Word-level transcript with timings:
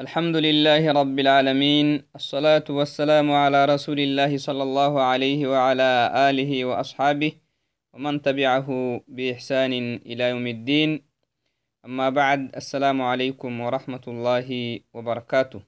الحمد 0.00 0.36
لله 0.36 0.92
رب 0.92 1.18
العالمين 1.18 2.02
الصلاة 2.16 2.64
والسلام 2.70 3.32
على 3.32 3.64
رسول 3.64 4.00
الله 4.00 4.32
صلى 4.38 4.62
الله 4.62 4.92
عليه 5.02 5.40
وعلى 5.52 5.90
آله 6.28 6.64
وأصحابه 6.64 7.32
ومن 7.92 8.22
تبعه 8.22 8.68
بإحسان 9.08 9.72
إلى 10.08 10.24
يوم 10.32 10.46
الدين. 10.46 11.04
أما 11.84 12.08
بعد 12.10 12.56
السلام 12.56 13.02
عليكم 13.02 13.60
ورحمة 13.60 14.00
الله 14.08 14.48
وبركاته. 14.94 15.60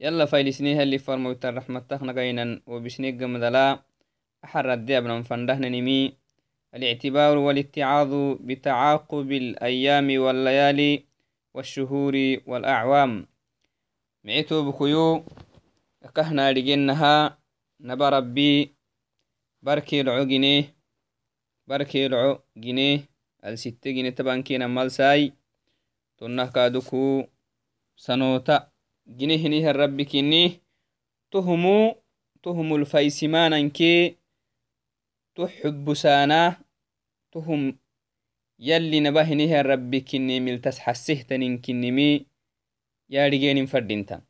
يلا 0.00 0.24
فايلسنيها 0.24 0.82
اللي 0.82 0.98
فرموت 0.98 1.44
الرحمة 1.44 1.80
تخنقينا 1.80 2.60
وبسنيق 2.66 3.14
مدلا 3.14 3.82
أحر 4.44 4.72
الدابنا 4.72 5.22
فندهنا 5.22 5.68
نمي. 5.68 6.12
الاعتبار 6.74 7.38
والاتعاظ 7.38 8.12
بتعاقب 8.40 9.32
الأيام 9.32 10.08
والليالي. 10.18 11.11
والشهور 11.54 12.14
والأعوام. 12.46 13.26
معيتو 14.24 14.70
بكيو 14.70 15.24
كهنا 16.14 16.52
لجنها 16.52 17.38
نبا 17.80 18.08
ربي 18.08 18.74
بركي 19.62 20.00
العو 20.00 20.24
جنيه 20.24 20.76
بركي 21.66 22.06
العو 22.06 22.38
جنيه. 22.56 23.08
الستة 23.44 23.90
جنيه 23.90 24.10
تبان 24.10 24.42
كينا 24.42 24.66
مالساي 24.66 25.32
تنه 26.18 26.46
كادوكو 26.46 27.24
سنوتا. 27.96 28.72
جنيه 29.06 29.46
هنيه 29.46 29.70
الرب 29.70 30.02
كينيه 30.02 30.62
تهمو 31.30 31.96
تهم 32.42 32.74
الفيسمان 32.74 33.52
انكي 33.52 34.16
تحب 35.34 35.94
سانا. 35.94 36.56
تهم 37.32 37.78
يلي 38.62 39.00
نبهنه 39.00 39.62
ربي 39.62 40.00
كني 40.00 40.40
ملتس 40.40 40.78
حسهتنين 40.78 41.58
كنمي 41.58 42.26
يارجين 43.10 43.66
فردينتا 43.66 44.22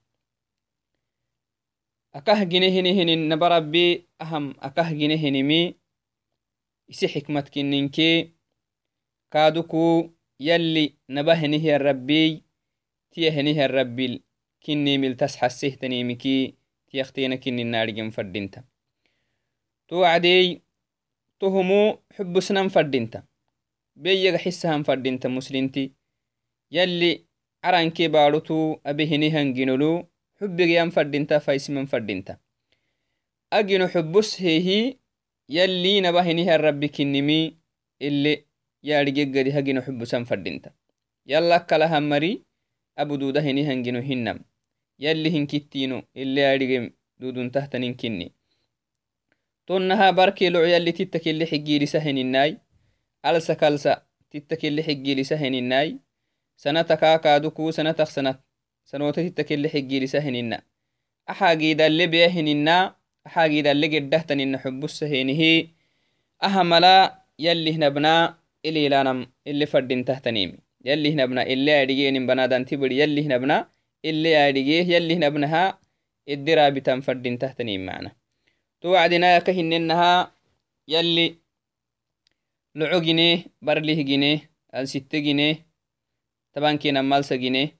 أكه 2.14 2.42
جنهنهن 2.44 3.28
نبربي 3.28 4.06
أهم 4.22 4.54
أكه 4.60 4.92
جنهنمي 4.92 5.74
إسي 6.90 7.08
حكمة 7.08 7.40
كننكي 7.40 8.32
كادوكو 9.30 10.10
يلي 10.40 10.94
نبهنه 11.08 11.76
الربي 11.76 12.42
تيهنه 13.10 13.64
الربي 13.64 14.22
كني 14.66 14.98
ملتس 14.98 15.36
حسهتني 15.36 16.04
مكي 16.04 16.54
تيختينا 16.90 17.36
كني 17.36 17.64
نارجين 17.64 18.10
فردينتا 18.10 18.64
توعدي 19.88 20.62
تهمو 21.40 21.98
حب 22.16 22.40
سنان 22.40 22.68
فردينتا 22.68 23.24
beyyaga 23.96 24.38
xisahan 24.38 24.84
fadinta 24.84 25.28
muslinti 25.28 25.92
yalli 26.70 27.26
arankee 27.62 28.08
baarutu 28.08 28.80
abehinihan 28.84 29.52
ginolu 29.54 30.08
xubbigayan 30.40 30.90
fadinta 30.90 31.40
faisiman 31.40 31.86
fadinta 31.86 32.38
agino 33.50 33.86
xubbus 33.88 34.38
heehi 34.40 34.98
yalli 35.48 36.00
nabahinihan 36.00 36.60
rabbi 36.60 36.88
kinnimi 36.88 37.56
ile 38.00 38.44
yaadhigeggadi 38.82 39.50
hagino 39.50 39.80
xubbusan 39.86 40.24
fadinta 40.24 40.72
yalla 41.26 41.60
kalahan 41.66 42.04
mari 42.04 42.32
abududa 42.96 43.40
hinihan 43.40 43.82
gino 43.84 44.00
hinnam 44.00 44.38
yalli 44.98 45.30
hinkittino 45.30 46.02
ile 46.14 46.40
yaadhige 46.40 46.78
duduntahtanin 47.20 47.94
kinni 47.94 48.32
tonnaha 49.66 50.12
barkeeloco 50.12 50.66
yalli 50.66 50.92
titta 50.92 51.18
kelle 51.24 51.44
xiggiirisa 51.46 52.00
heninnaai 52.00 52.56
alsa 53.22 53.54
kalsa 53.56 53.92
titta 54.30 54.56
kelle 54.56 54.82
xiggiilisa 54.82 55.36
heninai 55.36 55.96
sanata 56.56 56.96
kaakaaduku 56.96 57.72
sanatak 57.72 58.10
sanat 58.10 58.38
sanoota 58.84 59.22
titta 59.22 59.44
kelle 59.44 59.68
xiggiilisa 59.68 60.20
henina 60.20 60.58
axaagiidalle 61.26 62.06
beya 62.12 62.28
henina 62.36 62.94
axaagiidalle 63.26 63.86
geddahtanina 63.94 64.58
xubusa 64.62 65.06
henihi 65.12 65.52
aha 66.46 66.64
mala 66.64 66.94
yallihnabna 67.38 68.12
ililanam 68.68 69.26
ili 69.44 69.66
fadintahtanimi 69.66 70.58
yallihnabna 70.84 71.42
ile 71.54 71.72
adhigenin 71.82 72.26
banadanti 72.26 72.76
bidi 72.76 72.98
yallihnabna 73.02 73.56
ile 74.02 74.32
adhigee 74.46 74.82
yallihnabnaha 74.94 75.62
iddiraabitan 76.26 77.02
fadintahtanim 77.06 77.82
mana 77.84 78.10
to 78.80 78.90
wacdinayaka 78.94 79.52
hinenaha 79.52 80.30
yalli 80.86 81.26
loco 82.74 83.00
gine 83.00 83.52
barlih 83.60 84.00
gine 84.04 84.48
alsitte 84.72 85.20
gine 85.20 85.64
tabankenan 86.54 87.04
malsa 87.04 87.36
gine 87.36 87.76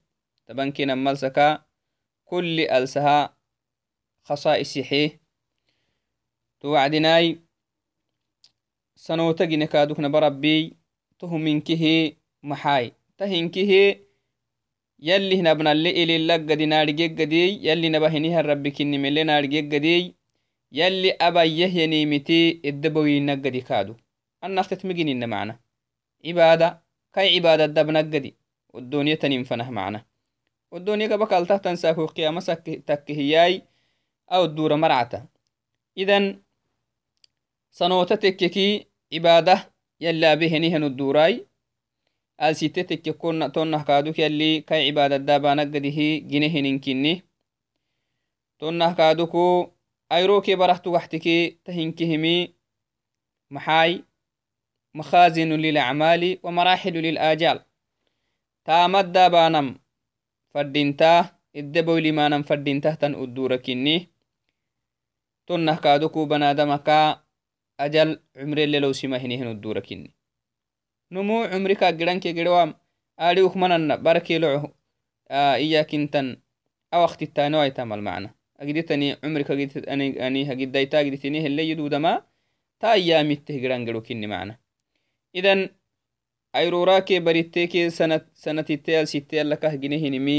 tabankenan 0.47 1.01
malsaka 1.01 1.65
kulli 2.29 2.69
alsaha 2.69 3.33
khasa'isixe 4.29 5.03
to 6.61 6.71
wacdinai 6.77 7.41
sanota 8.95 9.47
gine 9.47 9.67
kadukna 9.67 10.09
barabbi 10.13 10.77
tohuminkihe 11.19 12.17
maxai 12.43 12.93
tahinkihe 13.17 13.83
yalli 14.99 15.37
hinabnalle 15.41 15.91
ililaggadi 15.91 16.67
naadhigeggadiy 16.67 17.65
yalli 17.67 17.89
nabahinihan 17.91 18.45
rabbi 18.45 18.71
kinnimele 18.77 19.25
naadhigeggadiy 19.25 20.13
yalli 20.71 21.11
abayyahyanimiti 21.19 22.61
eddabawinaggadi 22.69 23.63
kaadu 23.69 23.97
annaktet 24.45 24.85
miginina 24.85 25.27
macna 25.27 25.55
cibaada 26.23 26.69
kai 27.15 27.29
cibaada 27.35 27.69
dabnaggadi 27.77 28.31
oddooniya 28.77 29.17
tanin 29.21 29.45
fanah 29.45 29.71
macna 29.79 29.99
oddooniya 30.75 31.09
gaba 31.13 31.27
kaltahtan 31.33 31.77
saako 31.77 32.09
qiyama 32.17 32.41
takke 32.89 33.13
hiyai 33.19 33.63
a 34.27 34.37
oddura 34.45 34.77
marcata 34.77 35.19
idan 36.03 36.25
sanoota 37.71 38.17
tekkeki 38.17 38.67
cibaada 39.11 39.55
yalli 40.05 40.27
abehenihan 40.27 40.83
oddurai 40.89 41.35
alsite 42.39 42.83
tekke 42.91 43.13
tonnah 43.55 43.83
kaaduk 43.89 44.17
yalli 44.19 44.63
kai 44.69 44.83
cibaadadaabanaggadihi 44.87 46.09
ginehininkinni 46.31 47.23
tonnah 48.59 48.93
kaaduku 48.97 49.45
ayroke 50.17 50.57
barahtugaxtiki 50.61 51.37
tahinkihimi 51.65 52.35
maxai 53.55 54.05
مخازن 54.95 55.53
للأعمال 55.53 56.39
ومراحل 56.43 56.93
للآجال. 56.93 57.61
تامد 58.65 59.13
بانم 59.13 59.79
فردينتا 60.51 61.27
الدبو 61.57 61.99
لمانم 61.99 62.43
فردينتا 62.43 62.95
تن 62.95 63.15
أدورة 63.15 63.57
كني. 63.57 64.09
تنه 65.47 65.77
كادوكو 65.77 66.25
بنادمكا 66.25 67.23
أجل 67.81 68.21
عمر 68.37 68.59
اللي 68.59 68.79
لو 68.79 68.93
سمهنهن 68.93 69.47
أدورة 69.47 69.81
كني. 69.81 70.15
نمو 71.13 71.43
عمرك 71.43 71.85
جرانك 71.85 72.29
جروام 72.29 72.75
آلي 73.21 73.43
وخمنا 73.43 73.97
بركي 73.97 74.39
لعه 74.39 74.75
آه 75.31 75.55
إياك 75.55 75.95
انتن 75.95 76.37
أو 76.95 77.05
أختي 77.05 77.27
تامل 77.27 78.01
معنا. 78.01 78.35
أجدتني 78.61 79.17
عمرك 79.25 79.51
أجدت 79.51 79.89
أني 79.89 80.27
أني 80.27 80.53
هجد 80.53 80.73
دايتا 80.73 81.01
أجدتني 81.01 81.47
اللي 81.47 81.71
يدودما 81.71 82.23
تا 82.81 82.93
أيامي 82.93 83.37
تهجران 83.37 83.85
جرو 83.85 84.03
كني 84.03 84.27
معنا. 84.27 84.62
idan 85.39 85.61
airorake 86.61 87.21
bariteke 87.27 87.91
sanatitteyal 88.45 89.07
sitteyala 89.13 89.57
kahginehinimi 89.63 90.39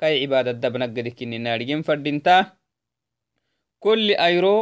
kai 0.00 0.14
cibadadabnaggadikini 0.20 1.38
naadhigen 1.38 1.82
fadhinta 1.88 2.56
kulli 3.84 4.14
airo 4.26 4.56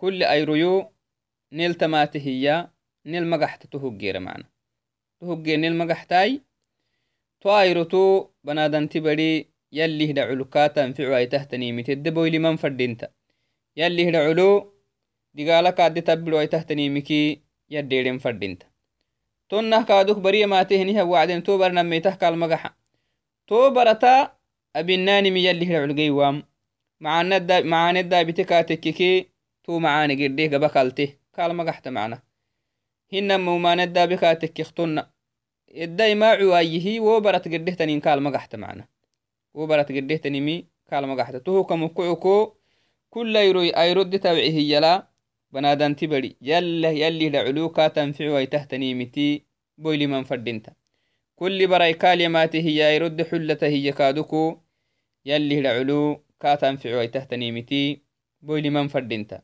kulli 0.00 0.24
airoyo 0.34 0.72
nel 1.58 1.74
tamate 1.80 2.18
hiya 2.26 2.54
nel 3.04 3.24
magaxta 3.32 3.66
to 3.70 3.78
mana 4.26 4.44
to 5.18 5.26
hogge 5.26 5.56
nel 5.56 5.74
magaxtai 5.80 6.40
to 7.40 7.48
ayroto 7.62 8.02
banadanti 8.44 9.00
bari 9.00 9.30
yalli 9.78 10.06
hida 10.06 10.26
culukatanficu 10.28 11.14
aitahtanimiteedde 11.14 12.10
boyliman 12.16 12.56
fadhinta 12.62 13.06
yalli 13.80 14.04
hida 14.06 14.20
culo 14.26 14.48
digala 15.34 15.72
kaadde 15.72 16.00
tabbiro 16.02 16.38
aitahtanimiki 16.38 17.20
yaddeeden 17.74 18.18
fadinta 18.24 18.66
tonnah 19.48 19.82
kaaduk 19.88 20.18
bariya 20.24 20.46
maatehiniha 20.48 21.04
wacden 21.12 21.42
to 21.42 21.58
barnameitah 21.58 22.14
kalmagaxa 22.22 22.70
to 23.48 23.70
barata 23.76 24.12
abinaanimi 24.78 25.40
yallihra 25.46 25.78
culgeywaam 25.84 26.36
macaaneddaabite 27.04 28.44
kaatekkeke 28.50 29.10
to 29.64 29.80
macaane 29.80 30.14
gedde 30.20 30.48
gaba 30.52 30.68
kalte 30.76 31.04
kalmagaxta 31.36 31.90
macna 31.96 32.16
hinamaumaanedaabe 33.12 34.16
kaatekkek 34.22 34.68
tonna 34.74 35.02
edda 35.84 36.04
imaacuwaayihi 36.14 36.92
wo 37.06 37.20
barat 37.20 37.44
geddehtanin 37.52 38.00
kalmagaxta 38.06 38.56
macna 38.62 38.84
wo 39.56 39.66
barat 39.70 39.88
geddehtanimi 39.96 40.56
kalmagaxta 40.90 41.40
tohokamukucuko 41.46 42.34
kulayroy 43.12 43.70
ayrodde 43.82 44.18
tabcihiyala 44.24 44.92
banadanti 45.52 46.06
bari 46.06 46.36
yalla 46.40 46.88
yallihda 46.88 47.44
culuka 47.44 47.90
tanficu 47.90 48.36
ay 48.36 48.46
tahtanimiti 48.46 49.44
boyliman 49.78 50.24
fadinta 50.24 50.72
كل 51.36 51.66
براي 51.66 51.92
كاليماته 51.92 52.60
هي 52.60 52.96
يرد 52.96 53.22
حلته 53.22 53.66
هي 53.66 53.92
كادوكو. 53.92 54.60
يلي 55.24 55.58
العلو 55.58 56.24
كاتن 56.40 56.76
في 56.76 56.94
عوي 56.94 57.08
تهتنيمتي 57.08 58.02
بويلي 58.40 58.70
من 58.70 58.88
فردينتا. 58.88 59.42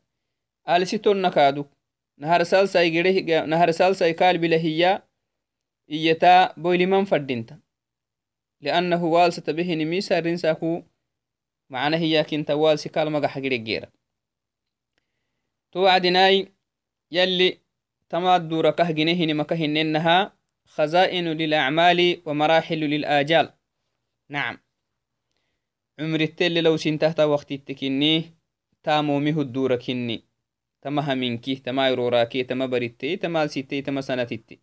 آلسيتون 0.68 1.22
نكادو 1.22 1.64
نهار 2.18 2.42
سالساي 2.42 2.90
جده 2.90 3.44
نهار 3.44 3.70
سالساي 3.70 4.12
كال 4.12 4.38
بلهيا 4.38 5.02
إيتا 5.90 6.52
بويلي 6.56 6.86
من 6.86 7.04
فردينتا. 7.04 7.58
لأنه 8.60 9.04
توعدناي 15.72 16.52
يلي 17.10 17.58
تماد 18.08 18.48
دورة 18.48 18.70
كهجنه 18.70 19.24
نمكهننها 19.24 20.32
خزائن 20.64 21.28
للأعمال 21.28 22.22
ومراحل 22.26 22.78
للآجال. 22.78 23.52
نعم. 24.28 24.58
عمر 25.98 26.20
التل 26.20 26.62
لو 26.62 26.76
سنتهت 26.76 27.20
وقت 27.20 27.52
التكني 27.52 28.24
تامومه 28.82 29.40
الدورة 29.40 29.76
كني. 29.76 30.24
تمها 30.82 31.14
منكي 31.14 31.54
تما 31.54 31.88
يروراكي 31.88 32.44
تما 32.44 32.66
بريتي 32.66 33.16
تما 33.16 33.46
ستي 33.46 33.82
تما 33.82 34.00
سنتتي. 34.00 34.60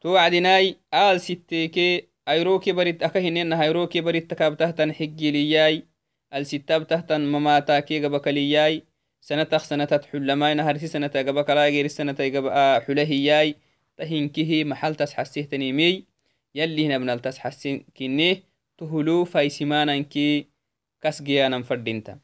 توعدناي 0.00 0.76
آل 0.94 1.20
ستيكي 1.20 2.08
أيروكي 2.28 2.72
بريت 2.72 3.02
أكهنين 3.02 3.52
هيروكي 3.52 4.00
بريت 4.00 4.30
تكابتهتن 4.30 4.92
حقي 4.92 5.30
لياي. 5.30 5.84
الستابتهتن 6.34 7.20
مماتاكي 7.20 8.04
قبكلياي 8.04 8.82
سنتخ 9.26 9.62
سنتت 9.64 10.04
حلماي 10.04 10.54
نهرسي 10.54 10.86
سنتا 10.86 11.18
قبكلا 11.18 11.64
غير 11.68 11.86
سنتا 11.86 12.24
قبا 12.24 12.80
حلهياي 12.80 13.56
تهنكه 13.96 14.64
محل 14.64 14.94
تسحسيه 14.94 15.44
تنيمي. 15.44 16.04
يلي 16.54 16.86
هنا 16.86 16.98
بنال 16.98 17.22
تسحسين 17.22 17.86
كنيه 17.96 18.42
تهلو 18.78 19.24
فايسمانا 19.24 19.98
كي 20.02 20.46
كسجيانا 21.00 21.62
فردينتا. 21.62 22.18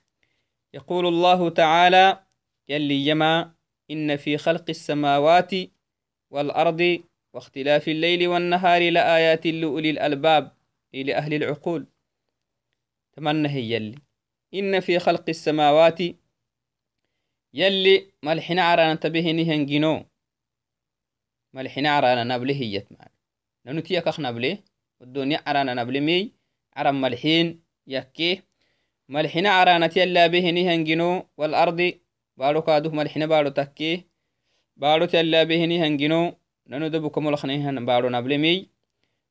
يقول 0.75 1.07
الله 1.07 1.49
تعالى 1.49 2.23
يلي 2.69 3.07
يما 3.07 3.53
إن 3.91 4.17
في 4.17 4.39
خلق 4.39 4.65
السماوات 4.69 5.51
والأرض 6.31 7.03
واختلاف 7.35 7.89
الليل 7.89 8.29
والنهار 8.29 8.91
لآيات 8.91 9.47
لأولي 9.47 9.91
الألباب 9.91 10.53
إلى 10.95 11.15
أهل 11.15 11.35
العقول. 11.35 11.87
تمنى 13.13 13.49
هي 13.49 13.73
يلي. 13.73 13.99
إن 14.55 14.81
في 14.81 14.99
خلق 14.99 15.25
السماوات 15.29 16.22
يلي 17.55 18.07
ملحنا 18.23 18.63
عرانا 18.63 18.95
تبهني 18.95 19.45
هنجنو 19.55 20.05
ملحنا 21.55 21.91
عرانا 21.91 22.25
نبله 22.25 22.55
هيت 22.55 22.87
معنا. 22.93 23.11
ننتيا 23.67 24.01
كخ 24.01 24.21
نبله 24.21 24.59
والدنيا 25.01 25.43
عرانا 25.47 25.75
نبله 25.75 26.01
مي 26.01 26.33
عرم 26.77 27.01
ملحين 27.01 27.63
يكيه 27.87 28.45
ملحنا 29.09 29.51
عرانا 29.51 29.87
تيلا 29.87 30.27
بهني 30.27 30.75
هنجنو 30.75 31.27
والأرض 31.37 31.93
بارو 32.37 32.63
كادو 32.63 32.91
ملحنا 32.91 33.27
بارو 33.27 33.49
تكيه 33.49 34.07
بارو 34.77 35.05
تيلا 35.05 35.45
بهني 35.45 35.87
هنجنو 35.87 36.35
ننو 36.67 36.89
دبكم 36.89 37.29
الخنيهن 37.29 37.87
بارو 37.87 38.09
نبله 38.09 38.37
مي 38.37 38.69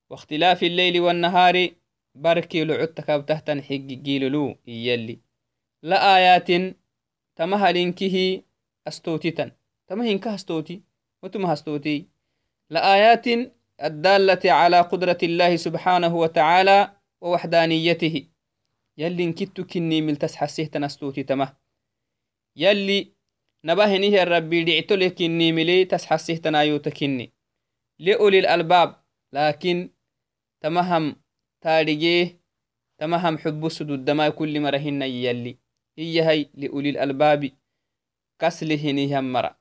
واختلاف 0.09 0.63
الليل 0.63 0.99
والنهار 1.01 1.69
بركي 2.15 2.63
لعدتك 2.63 3.11
بتهتن 3.11 3.63
حق 3.63 3.75
جيللو 4.05 4.55
يلي. 4.67 5.19
لآيات 5.83 6.49
تمهلنكه 7.41 8.41
أستوتيتا 8.87 9.51
تمهنك 9.87 10.27
أستوتي 10.27 10.81
وتم 11.23 11.45
أستوتي 11.45 12.07
لآيات 12.69 13.25
الدالة 13.83 14.51
على 14.51 14.81
قدرة 14.81 15.17
الله 15.23 15.55
سبحانه 15.55 16.15
وتعالى 16.15 16.91
ووحدانيته 17.21 18.27
يلي 18.97 19.23
انكتو 19.23 19.63
كني 19.65 20.01
مل 20.01 20.15
تسحسيه 20.15 20.65
تنستوتي 20.65 21.23
تمه 21.23 21.57
يلي 22.55 23.11
نباهنيه 23.65 24.23
الربي 24.23 24.63
دعتو 24.63 24.95
لكني 24.95 25.51
ملي 25.51 25.85
تسحسيه 25.85 26.37
تنايوت 26.37 26.89
كني 26.89 27.33
لأولي 27.99 28.39
الألباب 28.39 28.95
لكن 29.33 29.89
تمهم 30.61 31.15
تاريجيه 31.61 32.39
تمهم 32.97 33.37
حب 33.37 33.69
سدود 33.69 34.05
دما 34.05 34.29
كل 34.29 34.61
مرهن 34.61 35.01
يلي 35.01 35.57
هي 35.97 36.49
لأولي 36.53 36.89
الألباب 36.89 37.51
كسلهنهم 38.39 39.33
مرة 39.33 39.59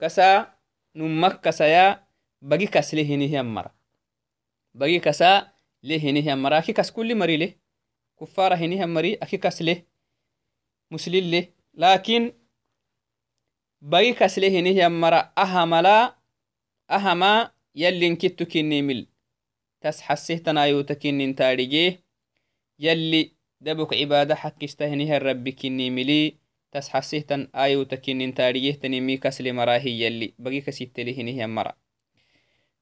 كسا 0.00 0.54
نمك 0.96 1.40
كسايا 1.40 2.06
بقي 2.42 2.66
كسلهنهم 2.66 3.54
مرة 3.54 3.74
بقي 4.74 4.98
كسا 4.98 5.56
لهنهم 5.82 6.42
مرة 6.42 6.58
أكي 6.58 6.72
كس 6.72 6.90
كل 6.90 7.14
مري 7.14 7.36
له. 7.36 7.54
كفارة 8.20 8.54
هنهم 8.54 8.94
مري 8.94 9.14
أكي 9.14 9.36
كس 9.36 9.62
له. 9.62 9.82
مسلل 10.90 11.30
له. 11.30 11.48
لكن 11.74 12.32
بقي 13.80 14.12
كسلهنهم 14.12 15.00
مرة 15.00 15.32
أهملا 15.38 16.16
أهما 16.90 17.50
يلي 17.74 18.06
انكتو 18.06 18.44
عبادة 23.92 24.34
حق 24.34 24.64
استهنها 24.64 25.16
الرب 25.16 25.48
كني 25.48 25.90
ملي 25.90 26.36
تسحسه 26.72 27.20
تن 27.20 27.48
آيو 27.54 27.82
تكنين 27.82 28.34
تاريجيه 28.34 28.72
تنمي 28.72 29.16
كسل 29.16 29.52
مراهي 29.52 29.90
يلي 30.00 30.34
بقي 30.38 30.60
كسيت 30.60 31.00
لهنه 31.00 31.46
مرا. 31.46 31.72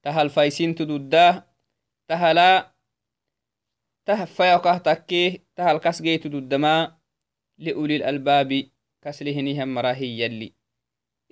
تهل 0.03 0.31
فايسين 0.31 0.75
تدودا 0.75 1.47
تهلا 2.09 2.75
تهفيقه 4.07 4.79
تكيه 4.79 5.45
تهل 5.57 5.79
كسجي 5.79 6.19
تدودما 6.19 6.99
لأولي 7.59 7.97
الألباب 7.97 8.69
كسلهنها 9.03 9.65
مراهي 9.65 10.21
يلي. 10.21 10.55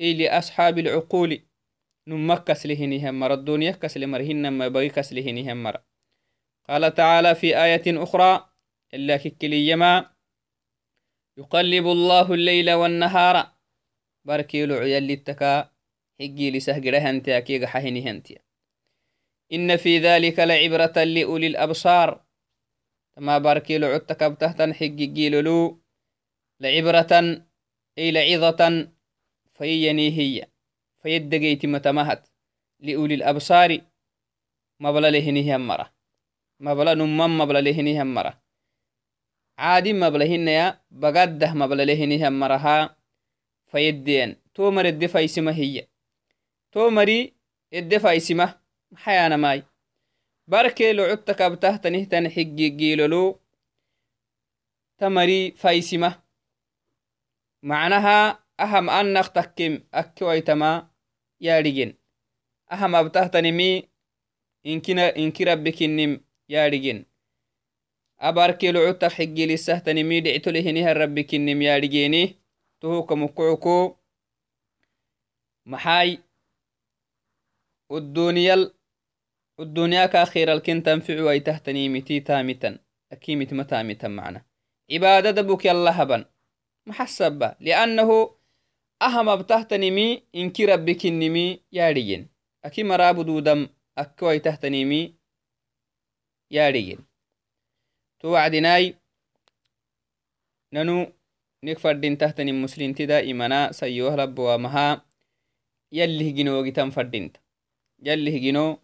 إي 0.00 0.14
لأصحاب 0.14 0.78
العقول 0.78 1.42
نمك 2.06 2.44
كسلهنها 2.44 3.10
مرا 3.10 3.34
الدنيا 3.34 3.70
كسل 3.72 4.06
مرهن 4.06 4.48
ما 4.48 4.68
بغي 4.68 4.88
كسلهنها 4.88 5.54
مرا. 5.54 5.84
قال 6.68 6.94
تعالى 6.94 7.34
في 7.34 7.64
آية 7.64 8.02
أخرى 8.02 8.51
إلا 8.94 9.16
ككليما 9.16 10.10
يقلب 11.38 11.86
الله 11.86 12.34
الليل 12.34 12.72
والنهار. 12.72 13.52
باركي 14.24 14.66
لعيا 14.66 15.00
للتكا 15.00 15.72
حقي 16.20 16.50
لسهجره 16.50 16.98
هنتيا 16.98 17.40
كي 17.40 17.66
حهني 17.66 18.10
هنتيا 18.10 18.38
إن 19.52 19.76
في 19.76 19.98
ذلك 19.98 20.38
لعبرة 20.38 21.04
لأولي 21.04 21.46
الأبصار. 21.46 22.24
تما 23.16 23.38
باركي 23.38 23.78
لعتك 23.78 24.25
بتهتن 24.25 24.75
حقي 24.75 25.06
جيلولو 25.06 25.82
لعبرة 26.61 27.42
أي 27.99 28.11
لعظة 28.11 28.92
فيني 29.54 30.18
هي. 30.18 30.46
فيدقيت 31.02 31.66
متمهت 31.66 32.28
لأولي 32.80 33.14
الأبصار. 33.14 33.80
مبلا 34.80 35.11
لهنه 35.11 35.56
مرة. 35.56 35.94
مبلا 36.61 36.94
نمم 36.94 37.38
مبلا 37.38 37.61
لهنه 37.61 38.02
مرة. 38.04 38.42
عادي 39.59 39.92
مبلهنيا 39.92 40.80
بقده 40.90 41.54
مبلهنها 41.54 42.30
مرها 42.30 42.97
فيدين. 43.66 44.37
تومر 44.54 44.85
الدفا 44.85 45.25
اسمه 45.25 45.52
هي. 45.52 45.88
تومري 46.73 47.35
الدفا 47.73 48.16
اسمه 48.16 48.61
حيانا 48.94 49.37
ماي. 49.37 49.62
بركي 50.49 50.92
لعدتك 50.92 51.42
بتهت 51.42 51.87
نهتن 51.87 52.30
حقي 52.30 52.68
جيلولو 52.68 53.40
تمري 54.99 55.50
فايسمة 55.50 56.23
معناها 57.62 58.44
أهم 58.61 58.90
أنك 58.90 59.28
تكيم 59.28 59.88
أكويتما 59.94 60.90
يا 61.40 61.61
رجين 61.61 61.94
أهم 62.73 62.94
cutta 68.23 69.09
xiggilisahtanimi 69.11 70.21
dhictolehinihan 70.25 70.97
rabbi 70.97 71.25
kinnim 71.25 71.62
yaadhigeeni 71.62 72.37
tohoka 72.81 73.17
mukucuko 73.17 73.99
maxay 75.64 76.19
udduniyal 77.91 78.71
udduniyaka 79.59 80.23
akhiralken 80.23 80.83
tanficu 80.83 81.29
ay 81.29 81.41
tahtanimiti 81.41 82.21
taamitan 82.21 82.79
akimitma 83.11 83.64
taamitan 83.64 84.12
macna 84.12 84.41
cibaadada 84.88 85.43
buk 85.43 85.64
yalla 85.64 85.93
haban 85.93 86.25
maxasaba 86.87 87.57
liannahu 87.61 88.17
ahamabtahtanimi 89.00 90.07
inki 90.33 90.67
rabbi 90.67 90.95
kinnimi 90.95 91.62
yaadhigen 91.71 92.29
aki 92.62 92.85
marabududam 92.85 93.69
akko 93.97 94.29
ay 94.29 94.41
tahtanimi 94.41 95.00
yaadhigen 96.50 97.00
تو 98.23 98.29
وعدناي 98.33 98.95
ننو 100.73 101.12
نك 101.64 101.79
فردين 101.79 102.19
تحتن 102.19 102.49
المسلمين 102.49 102.95
دائما 102.95 103.73
سيوه 103.73 104.14
رب 104.14 104.38
ومها 104.38 105.02
يلي 105.93 106.31
هجنو 106.31 106.52
وقتان 106.62 106.91
فردينت 106.91 107.37
يلي 108.07 108.31
هجنو 108.38 108.79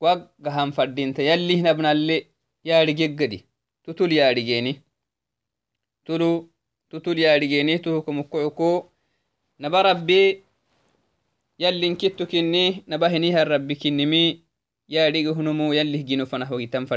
waggahan 0.00 0.72
fadinta 0.72 1.20
yallihnabnalle 1.22 2.16
yaadhigeggadi 2.64 3.44
tutul 3.84 4.12
yaadhigeni 4.12 4.72
tulu 6.08 6.48
tutul 6.88 7.18
yaadhigeni 7.20 7.78
tuhukumukkucuku 7.84 8.70
naba 9.60 9.82
rabbi 9.82 10.40
yallinkittu 11.60 12.26
kinni 12.26 12.64
naba 12.88 13.12
hinihan 13.12 13.44
rabbi 13.44 13.76
kinnimi 13.76 14.40
yaadhigi 14.88 15.36
hunumu 15.36 15.74
yallih 15.76 16.00
gino 16.08 16.24
fanah 16.26 16.48
wagitan 16.48 16.88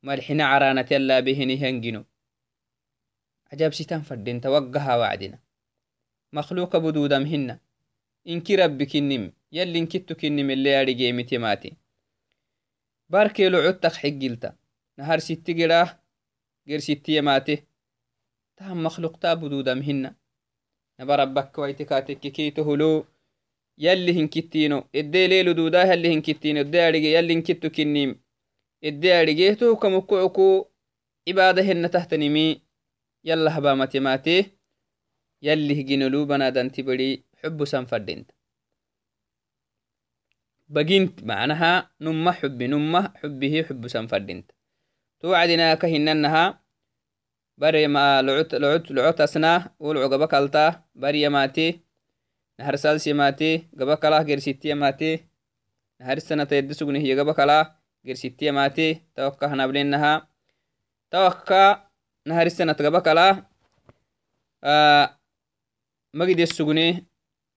fadinta 0.00 0.06
malxina 0.06 0.44
caranat 0.50 0.90
yallabe 0.90 1.34
hinihan 1.34 1.80
gino 1.82 2.04
عجبسيتان 3.52 4.02
فردين 4.02 4.40
توقها 4.40 4.96
وعدنا. 4.96 5.38
مخلوق 6.32 6.76
بدودم 6.76 7.22
هن 7.26 7.58
إنكي 8.28 8.54
ربي 8.56 8.86
كنم 8.86 9.32
يلي 9.52 9.78
انكتو 9.78 10.14
كنم 10.14 10.50
اللي 10.50 10.70
ياري 10.70 10.94
جيمتي 10.94 11.38
ماتي 11.38 11.76
باركي 13.08 13.48
لعوتك 13.48 13.92
حقلتا 13.92 14.56
نهار 14.98 15.18
ستي 15.18 15.52
قراه 15.64 15.98
غير 16.68 16.78
ستي 16.78 17.20
ماتي 17.20 17.64
تهم 18.56 18.82
مخلوق 18.82 19.18
تا 19.18 19.34
بدودم 19.34 19.82
هن 19.82 20.14
نبا 21.00 21.16
ربك 21.16 21.58
ويتكاتك 21.58 22.20
كيتو 22.20 22.62
هلو. 22.72 23.06
يلي 23.78 24.12
هنكتينو 24.20 24.84
إدي 24.94 25.26
ليلو 25.26 25.52
دودا 25.52 25.82
يلي 25.82 26.14
هنكتينو 26.14 26.60
إدي 26.60 26.88
أريجي 26.88 27.12
يلي 27.12 27.34
هنكتو 27.34 27.68
كنم 27.70 28.20
إدي 28.84 29.12
أريجيتو 29.12 29.76
كمكوعكو 29.76 30.66
عبادة 31.28 31.62
هن 31.62 31.90
تحتنمي 31.90 32.62
يلا 33.24 33.58
هبا 33.58 33.74
ماتي 33.74 34.00
ماتي. 34.00 34.50
يلي 35.42 35.80
هجينولو 35.80 36.24
بنادنتي 36.24 36.82
بدي 36.82 37.24
حب 37.36 37.64
سنفردنت 37.64 38.30
بقينت 40.68 41.24
معناها 41.24 41.90
نمة 42.00 42.32
حبي 42.32 42.66
نمة 42.66 43.12
حبه 43.16 43.62
حب 43.68 43.88
سنفردنت 43.88 44.50
توعدنا 45.20 45.74
كهننها 45.74 46.64
بري 47.58 47.86
ما 47.86 48.22
لعوت 48.22 48.54
لعوت 48.54 48.90
لعوت 48.90 49.20
توقع 59.16 59.54
نبلينها 59.54 60.28
توقع 61.10 61.90
نهارستنت 62.26 62.82
قبكلا 62.82 63.46
آه 64.64 65.20
مجد 66.14 66.40
السجني 66.40 67.06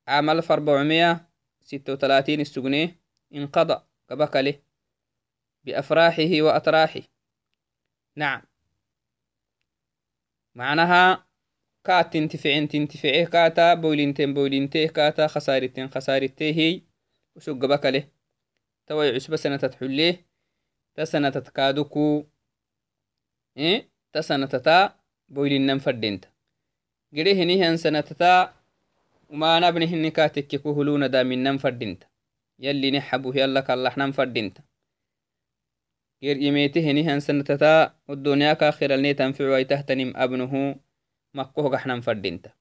عام 0.07 0.29
ألف 0.29 0.51
أربعمية 0.51 1.29
ستة 1.62 1.93
وثلاثين 1.93 2.41
السجني 2.41 2.95
انقضى 3.33 3.83
قبكله 4.09 4.59
بأفراحه 5.63 6.41
وأتراحه 6.41 7.01
نعم 8.15 8.41
معناها 10.55 11.27
كات 11.83 12.13
تنتفعين 12.13 12.67
تنتفعيه 12.67 13.25
كاتا 13.25 13.73
بولينتين 13.73 14.33
بولينتيه 14.33 14.88
كاتا 14.88 15.27
خسارتين 15.27 15.89
خسارتيه 15.89 16.53
هي 16.53 16.81
وسوق 17.35 17.57
بكله 17.57 18.09
توي 18.88 19.15
عسبة 19.15 19.35
سنة 19.35 19.57
تحليه 19.57 20.33
تسنة 20.95 21.29
تتكادكو 21.29 22.25
إيه؟ 23.57 23.89
تسنة 24.13 24.45
تتا 24.45 24.95
بويل 25.29 25.53
النم 25.53 25.79
فردينتا. 25.79 26.29
قريه 27.13 27.43
نيهن 27.43 27.77
سنة 27.77 28.01
تتا 28.01 28.53
وما 29.29 29.59
نبنه 29.59 29.93
النكاتك 29.93 30.47
كهلون 30.47 31.12
دا 31.12 31.23
من 31.23 31.43
نم 31.43 31.57
فردينتا. 31.57 32.07
يلي 32.59 32.91
نحبه 32.91 33.35
يلك 33.35 33.71
الله 33.71 33.93
نم 33.97 34.12
فردينتا. 34.12 34.63
غير 36.23 36.38
يميته 36.38 36.91
نيهن 36.91 37.19
سنة 37.19 37.43
تتا 37.43 37.95
والدنيا 38.07 38.53
كاخر 38.53 38.93
الني 38.93 39.13
تنفعه 39.13 39.51
ويتهتنم 39.51 40.13
أبنه 40.15 40.75
مكوه 41.33 41.67
غحنم 41.67 42.01
فردينتا. 42.01 42.51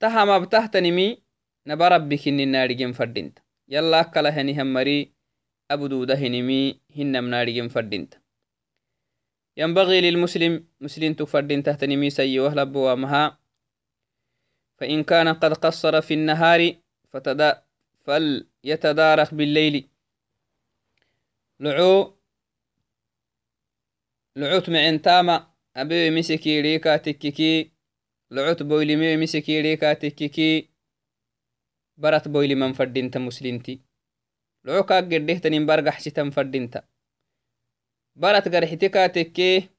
تها 0.00 0.24
ما 0.24 0.38
بتهتنمي 0.38 1.22
نبا 1.66 1.88
ربك 1.88 2.28
النار 2.28 2.72
جم 2.72 2.92
فردينتا. 2.92 3.42
يلا 3.68 4.00
أكله 4.00 4.42
نيهن 4.42 4.72
مري 4.72 5.12
abududa 5.72 6.14
hinimi 6.16 6.80
hinnamnaadhigen 6.96 7.70
fadinta 7.70 8.18
ينبغي 9.56 10.00
للمسلم 10.00 10.64
مسلم 10.80 11.14
تفردين 11.14 11.62
تحت 11.62 11.84
نميسا 11.84 12.24
يوهلب 12.24 12.76
وامها. 12.76 13.38
فإن 14.78 15.04
كان 15.04 15.28
قد 15.28 15.52
قصر 15.52 16.00
في 16.00 16.14
النهار 16.14 16.76
فتدا 17.12 17.62
فليتدارك 18.04 19.34
بالليل. 19.34 19.88
لعو 21.60 22.14
لعوت 24.36 24.70
معن 24.70 25.02
تاما 25.02 25.50
أبي 25.76 26.10
مسكي 26.10 26.60
ريكا 26.60 26.96
تككي. 26.96 27.72
لعوت 28.30 28.62
بويلي 28.62 29.16
مسكي 29.16 29.60
ريكا 29.60 29.92
تككي. 29.92 30.68
برت 31.96 32.28
بويلي 32.28 32.54
من 32.54 32.72
فردينتا 32.72 33.18
مسلمتي. 33.18 33.80
قردهتنين 34.66 35.66
برقح 35.66 36.00
ستن 36.00 36.30
فردينتا 36.30 36.82
barat 38.20 38.44
garxiti 38.52 38.90
kaatekke 38.90 39.70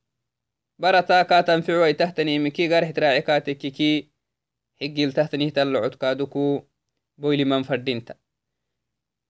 barataa 0.81 1.25
kaa 1.29 1.43
tanficuai 1.43 1.93
tahtanimiki 1.93 2.67
garxit 2.67 2.97
raaci 2.97 3.21
kaatekkiki 3.27 3.89
xigil 4.79 5.11
tahtanihtalocod 5.17 5.95
kaaduku 6.01 6.65
boyliman 7.21 7.63
fadinta 7.63 8.13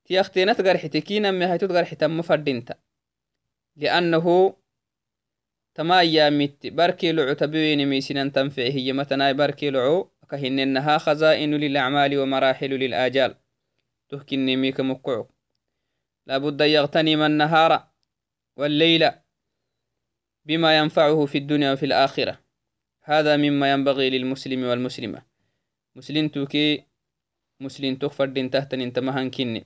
tiyaktenat 0.06 0.60
garxitiki 0.68 1.20
name 1.20 1.46
haytod 1.52 1.74
garxitanma 1.78 2.24
fadinta 2.24 2.74
liannahu 3.76 4.36
tama 5.76 5.98
ayaamitti 6.04 6.72
barkii 6.72 7.14
loco 7.18 7.36
tabiwenimisinan 7.36 8.32
tanfici 8.32 8.72
hiyamatanai 8.76 9.34
barkii 9.34 9.72
loco 9.76 10.12
kahinenaha 10.32 11.00
khaza'inu 11.04 11.58
lilacmaali 11.64 12.18
ومراحل 12.18 12.72
للآجال 12.84 13.36
تهكني 14.10 14.56
مكوعك 14.80 15.28
لابد 16.26 16.62
يغتنم 16.62 17.22
النهار 17.22 17.88
والليل 18.58 19.12
بما 20.46 20.78
ينفعه 20.78 21.26
في 21.26 21.38
الدنيا 21.38 21.74
وفي 21.74 21.86
الآخرة. 21.86 22.40
هذا 23.04 23.38
مما 23.38 23.72
ينبغي 23.72 24.10
للمسلم 24.10 24.64
والمسلمة. 24.64 25.24
مسلم 25.96 26.28
توكي 26.28 26.84
مسلم 27.60 27.96
تغفر 27.96 28.26
دين 28.26 28.50
تحت 28.50 28.74
انتمهن 28.74 29.30
كني. 29.30 29.66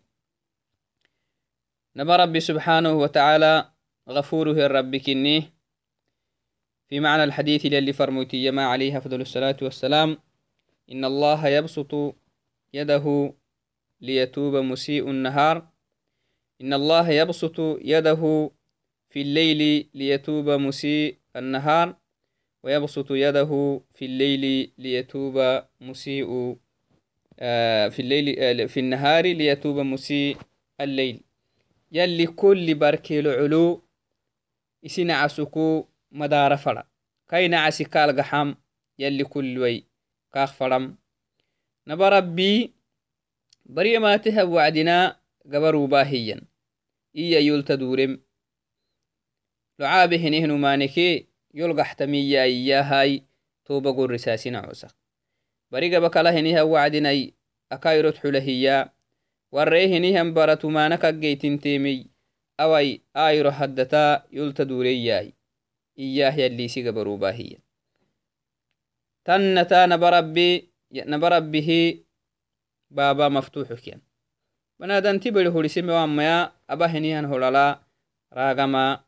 نبى 1.95 2.15
ربي 2.15 2.39
سبحانه 2.39 2.93
وتعالى 2.93 3.71
غفوره 4.09 4.65
الرب 4.65 4.95
كني. 4.95 5.43
في 6.89 6.99
معنى 6.99 7.23
الحديث 7.23 7.65
للي 7.65 7.93
فرموتي 7.93 8.51
ما 8.51 8.65
عليه 8.65 8.97
أفضل 8.97 9.21
الصلاة 9.21 9.57
والسلام. 9.61 10.17
إن 10.91 11.05
الله 11.05 11.47
يبسط 11.47 12.15
يده 12.73 13.33
ليتوب 14.01 14.55
مسيء 14.55 15.09
النهار. 15.09 15.74
إن 16.61 16.73
الله 16.73 17.09
يبسط 17.09 17.59
يده 17.81 18.51
في 19.09 19.21
الليل 19.21 19.89
ليتوب 19.93 20.49
مسيء 20.49 21.17
النهار 21.35 21.95
ويبسط 22.63 23.11
يده 23.11 23.81
في 23.93 24.05
الليل 24.05 24.71
ليتوب 24.77 25.63
مسيء 25.81 26.57
آه، 27.39 27.87
في 27.87 27.99
الليل 28.01 28.39
آه، 28.39 28.65
في 28.65 28.79
النهار 28.79 29.23
ليتوب 29.25 29.79
مسيء 29.79 30.37
الليل. 30.81 31.21
يلي 31.91 32.25
كل 32.27 32.75
بركيل 32.75 33.27
علو 33.27 33.83
إسنا 34.85 35.13
عسكو 35.13 35.85
مدار 36.11 36.57
فرا 36.57 36.83
كاين 37.29 37.53
عسكال 37.53 38.17
قحام 38.17 38.57
يلي 38.99 39.23
كل 39.23 39.57
وي 39.57 39.83
كاخ 40.33 40.53
فرم 40.53 40.95
نبا 41.87 42.09
ربي 42.09 42.73
بري 43.65 43.97
ما 43.99 44.17
تهب 44.17 44.49
وعدنا 44.49 45.19
gabaruba 45.45 46.03
hiyan 46.03 46.41
iya 47.13 47.39
yoltadurem 47.39 48.17
locabe 49.79 50.17
henehnumaneke 50.17 51.27
yolgaxtamiyaiyahay 51.53 53.23
toba 53.63 53.91
gorisasinacosa 53.91 54.89
bari 55.71 55.89
gaba 55.89 56.09
kala 56.09 56.31
henihan 56.31 56.67
wacdinai 56.67 57.33
akairot 57.69 58.17
xula 58.21 58.39
hiya 58.39 58.91
waree 59.51 59.87
henihan 59.87 60.33
baratumana 60.33 60.97
kaggeytintemey 60.97 62.09
awai 62.57 63.01
ayro 63.13 63.51
haddata 63.51 64.25
yoltadureyai 64.31 65.33
iyah 65.95 66.35
yallisi 66.35 66.83
gabaruba 66.83 67.31
hiyan 67.31 67.61
tannata 69.23 69.87
nabarabbihi 71.05 72.05
baaba 72.89 73.29
maftuxu 73.29 73.75
سمي 75.67 75.91
واميا 75.91 76.51
أبا 76.69 76.85
هنيهن 76.85 77.25
هولالا 77.25 77.79
راغما 78.33 79.05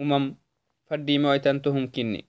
umam 0.00 0.34
fadimawaitantohum 0.88 1.92
kinni 1.92 2.24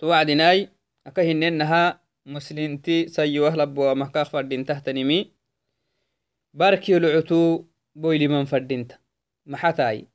to 0.00 0.08
wacdinai 0.08 0.72
aka 1.04 1.22
hinenaha 1.22 2.00
muslinti 2.24 3.12
sayoah 3.12 3.52
laboamahkak 3.52 4.32
fadintahtanimi 4.32 5.18
barkilucutu 6.56 7.68
boyli 7.94 8.26
man 8.32 8.46
fadinta 8.48 8.96
maxatai 9.46 10.08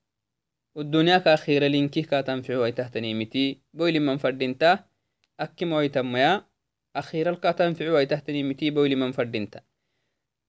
والدنيا 0.77 1.18
كأخيرا 1.18 1.68
لينكي 1.68 2.01
كاتنفعو 2.01 2.66
أي 2.66 2.72
تحتنيمتي 2.72 3.62
بويلي 3.74 4.00
من 4.00 4.18
فردينتا 4.18 4.86
أكي 5.39 5.66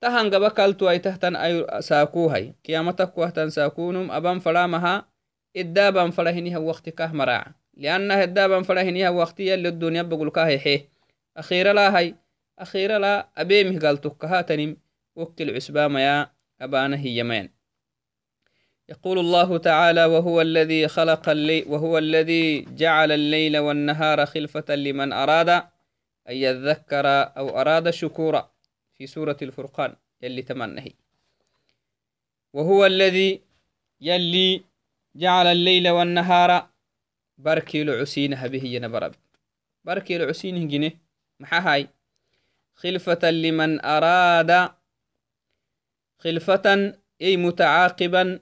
tahan 0.00 0.28
gaba 0.28 0.50
kaltu 0.52 0.84
ay 0.88 1.00
tahtan 1.00 1.32
saakuhay 1.80 2.52
qiyamatakuahtan 2.60 3.48
saakunum 3.48 4.12
aban 4.12 4.40
faramaha 4.44 5.08
eddaban 5.56 6.12
farahiniha 6.12 6.60
wakti 6.60 6.92
kah 6.92 7.08
maraca 7.16 7.56
lianna 7.72 8.20
eddaban 8.20 8.68
farahiniha 8.68 9.08
wakti 9.12 9.48
yalli 9.48 9.72
oddoniya 9.72 10.04
bagulkahehe 10.04 10.92
akhira 11.32 11.72
lahay 11.72 12.12
أخيرا 12.58 12.98
لا 12.98 13.28
أبيمه 13.36 13.78
قال 13.78 14.00
تكهاتنم 14.00 14.76
وكل 15.16 15.54
عسبام 15.54 15.96
يا 15.96 16.30
أبانا 16.60 16.96
هيمان 16.96 17.48
يقول 18.88 19.18
الله 19.18 19.58
تعالى 19.58 20.04
وهو 20.04 20.40
الذي 20.40 20.88
خلق 20.88 21.28
الليل 21.28 21.64
وهو 21.68 21.98
الذي 21.98 22.60
جعل 22.60 23.12
الليل 23.12 23.58
والنهار 23.58 24.26
خلفة 24.26 24.74
لمن 24.74 25.12
أراد 25.12 25.48
أن 25.48 25.62
يذكر 26.28 27.06
أو 27.36 27.60
أراد 27.60 27.90
شكورا 27.90 28.50
في 28.94 29.06
سورة 29.06 29.36
الفرقان 29.42 29.96
يلي 30.22 30.42
تمنه 30.42 30.86
وهو 32.52 32.86
الذي 32.86 33.40
يلي 34.00 34.64
جعل 35.16 35.46
الليل 35.46 35.88
والنهار 35.88 36.68
بركي 37.38 37.84
لعسينها 37.84 38.46
به 38.46 38.64
ينبرب. 38.64 39.14
بركي 39.84 40.18
لعسينه 40.18 40.68
جنه 40.68 40.92
محاهاي 41.40 41.88
خلفة 42.74 43.30
لمن 43.30 43.84
أراد 43.84 44.70
خلفة 46.18 46.94
أي 47.22 47.36
متعاقبا 47.36 48.40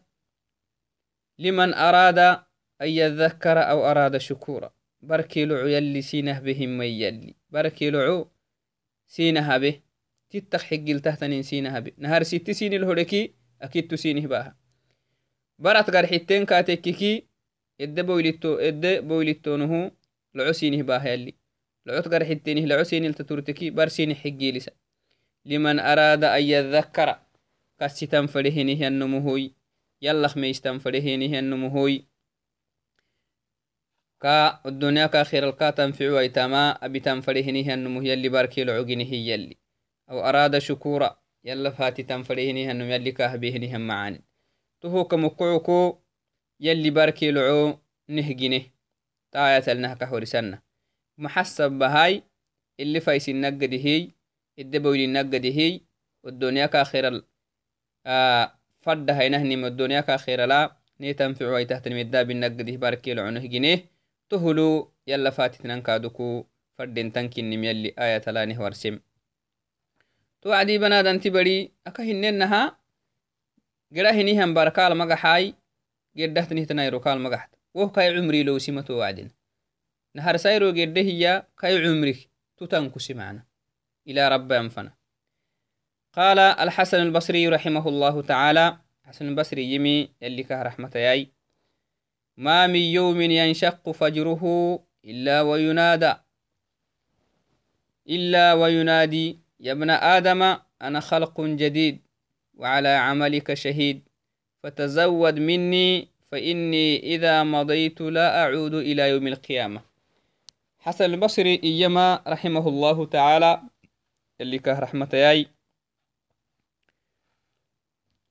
لمن 1.38 1.74
أراد 1.74 2.18
أن 2.18 2.88
يذكر 2.88 3.58
أو 3.70 3.90
أراد 3.90 4.16
شكورا. 4.16 4.74
بركي 5.02 5.44
لعو 5.44 5.66
يلي 5.66 6.02
سينه 6.02 6.40
بهم 6.40 6.68
من 6.68 6.86
يلي. 6.86 7.34
بركي 7.50 7.90
لعو 7.90 8.28
سينها 9.06 9.58
به. 9.58 9.80
تتخ 10.30 10.62
حقل 10.62 11.00
تهتنين 11.00 11.42
سينها 11.42 11.80
به. 11.80 11.92
نهار 11.98 12.22
ست 12.22 12.50
سين 12.50 12.72
الهركي 12.72 13.34
أكيد 13.62 13.88
تسينه 13.88 14.26
باها. 14.26 14.56
برات 15.58 15.90
غار 15.90 16.06
حتين 16.06 16.44
كاتككي 16.44 17.26
إد 17.80 18.00
بويلتو 18.00 18.54
إد 18.54 18.86
بويلتو 18.86 19.56
نهو 19.56 19.90
لعو 20.34 20.52
سينه 20.52 20.82
باها 20.82 21.08
يلي. 21.08 21.34
لعوت 21.86 22.08
قر 22.08 22.24
حتينه 22.24 22.60
لعسين 22.60 23.04
التتورتكي 23.04 23.70
برسين 23.70 24.14
حقي 24.14 24.52
لسا. 24.52 24.72
لمن 25.44 25.78
أراد 25.78 26.24
أن 26.24 26.42
يذكر 26.42 27.18
كستن 27.80 28.26
فرهنه 28.26 28.88
النمهوي 28.88 29.54
يلخ 30.04 30.36
ميستن 30.36 30.78
فرهنه 30.78 31.38
النمهوي 31.38 32.06
كا 34.20 34.60
الدنيا 34.66 35.06
كاخير 35.06 35.48
الكا 35.48 35.70
تنفع 35.70 36.10
ويتما 36.12 36.70
أبي 36.84 37.00
تنفرهنه 37.00 37.74
النمه 37.74 38.04
يلي 38.04 38.28
باركي 38.28 38.62
العقنه 38.62 39.14
يلي. 39.14 39.56
أو 40.10 40.20
أراد 40.28 40.58
شكورا. 40.58 41.22
يلا 41.44 41.70
فاتي 41.70 42.02
تنفرهنه 42.02 42.70
النم 42.70 42.90
يلي 42.90 43.12
كاهبهنه 43.12 43.78
معاني. 43.78 44.24
تهو 44.80 45.04
كمقعكو 45.04 45.98
يلي 46.60 46.90
باركي 46.90 47.30
العو 47.30 47.78
نهجنه 48.08 48.62
تاية 49.32 49.72
النهكه 49.72 50.14
ورسنه 50.14 50.62
محسب 51.18 51.72
بهاي. 51.72 52.22
اللي 52.80 53.00
فايس 53.00 53.28
النقد 53.28 53.74
هي. 53.74 54.10
الدبويل 54.58 55.00
النقد 55.08 55.46
هي. 55.46 55.80
والدنيا 56.24 56.66
كاخير 56.66 57.24
آه 58.06 58.63
فرد 58.84 59.10
هاي 59.10 59.28
نهني 59.28 59.54
الدنيا 59.66 60.00
كأخير 60.00 60.44
لا 60.44 60.76
نيتنفع 61.00 61.46
واي 61.52 61.64
تحت 61.64 61.86
المدى 61.86 62.24
بالنقد 62.24 62.70
باركي 62.70 63.12
العنه 63.12 63.40
جنيه 63.40 63.84
تهلو 64.30 64.92
يلا 65.06 65.30
فاتتنا 65.30 65.78
كادوكو 65.78 66.46
فردين 66.78 67.12
تنكين 67.12 67.64
يلي 67.64 67.94
آية 67.98 68.18
تلانه 68.18 68.62
ورسم 68.62 69.00
توعدي 70.42 70.78
بنادن 70.78 71.20
تبري 71.20 71.72
أكهننها 71.86 72.78
قرا 73.96 74.10
هنيهم 74.10 74.54
باركال 74.54 74.96
مقحاي 74.96 75.54
قردهتني 76.18 76.66
تنايرو 76.66 77.00
كال 77.00 77.20
مقحت 77.20 77.50
وهو 77.74 77.90
كاي 77.90 78.16
عمري 78.16 78.42
لو 78.42 78.58
سمتو 78.58 78.94
وعدين 78.94 79.30
نهار 80.14 80.36
سايرو 80.36 80.72
جده 80.72 81.00
هي 81.00 81.46
كي 81.60 81.86
عمرك 81.86 82.30
تتنكس 82.56 83.10
معنا 83.10 83.44
إلى 84.08 84.28
رب 84.28 84.52
أنفنا. 84.52 85.03
قال 86.16 86.38
الحسن 86.38 87.02
البصري 87.02 87.48
رحمه 87.48 87.88
الله 87.88 88.22
تعالى. 88.22 88.78
حسن 89.04 89.28
البصري 89.28 89.74
يمي 89.74 90.08
يلي 90.22 90.42
كه 90.42 90.62
رحمة 90.62 90.90
ياي. 90.94 91.30
ما 92.36 92.66
من 92.66 92.76
يوم 92.76 93.20
ينشق 93.20 93.90
فجره 93.90 94.42
إلا 95.04 95.40
وينادى. 95.40 96.14
إلا 98.08 98.52
وينادي 98.52 99.38
يا 99.60 99.72
ابن 99.72 99.90
آدم 99.90 100.56
أنا 100.82 101.00
خلق 101.00 101.40
جديد 101.40 102.00
وعلى 102.54 102.88
عملك 102.88 103.54
شهيد. 103.54 104.08
فتزود 104.62 105.38
مني 105.38 106.08
فإني 106.32 107.14
إذا 107.14 107.42
مضيت 107.42 108.00
لا 108.00 108.42
أعود 108.42 108.74
إلى 108.74 109.10
يوم 109.10 109.26
القيامة. 109.26 109.80
حسن 110.78 111.04
البصري 111.04 111.60
إيما 111.64 112.22
رحمه 112.26 112.68
الله 112.68 113.06
تعالى 113.06 113.62
اللي 114.40 114.58
كه 114.58 114.78
رحمة 114.78 115.08
ياي. 115.12 115.53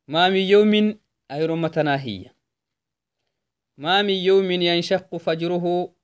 ما 0.08 0.30
من 0.30 0.36
يوم 0.36 1.00
أيرمتنا 1.32 2.02
هي 2.02 2.32
ما 3.78 4.02
من 4.02 4.14
يوم 4.14 4.52
ينشق 4.52 5.16
فجره 5.16 5.96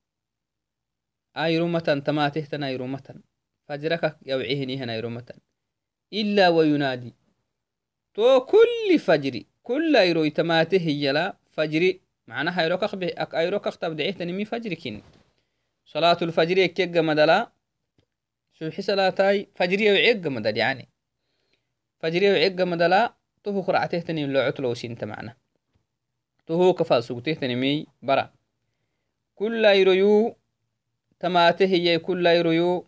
أيرمة 1.38 2.02
تماته 2.06 2.42
تنا 2.42 2.68
أيرمة 2.68 3.22
فجرك 3.68 4.18
يوعيهني 4.26 4.78
هنا 4.78 4.94
أيرمة 4.94 5.34
إلا 6.14 6.50
وينادي 6.50 7.14
تو 8.14 8.40
كل 8.40 9.00
فجر 9.00 9.44
كل 9.64 9.96
أيرو 9.96 10.28
تماته 10.28 10.88
يلا 10.88 11.38
فجري 11.52 12.02
معناها 12.28 12.62
أيروك 12.62 12.84
أيروك 13.34 13.68
أختب 13.68 13.96
دعيتني 13.96 14.32
مي 14.34 14.46
فجر 14.46 14.74
كيني 14.74 15.04
صلاة 15.86 16.18
الفجر 16.22 16.58
يكيق 16.58 16.98
مدلا. 16.98 17.52
سبحي 18.54 18.82
صلاتاي 18.82 19.48
فجر 19.56 19.82
يوعيق 19.82 20.28
مدل 20.28 20.58
يعني. 20.58 20.90
فجر 22.00 22.24
يوعيق 22.24 22.62
مدلا. 22.62 23.19
مي 27.56 27.88
برا. 28.02 28.34
كل 29.36 29.66
يرويو 29.66 30.36
تماته 31.20 31.66
هي 31.66 32.00
كل 32.00 32.26
يرويو. 32.26 32.88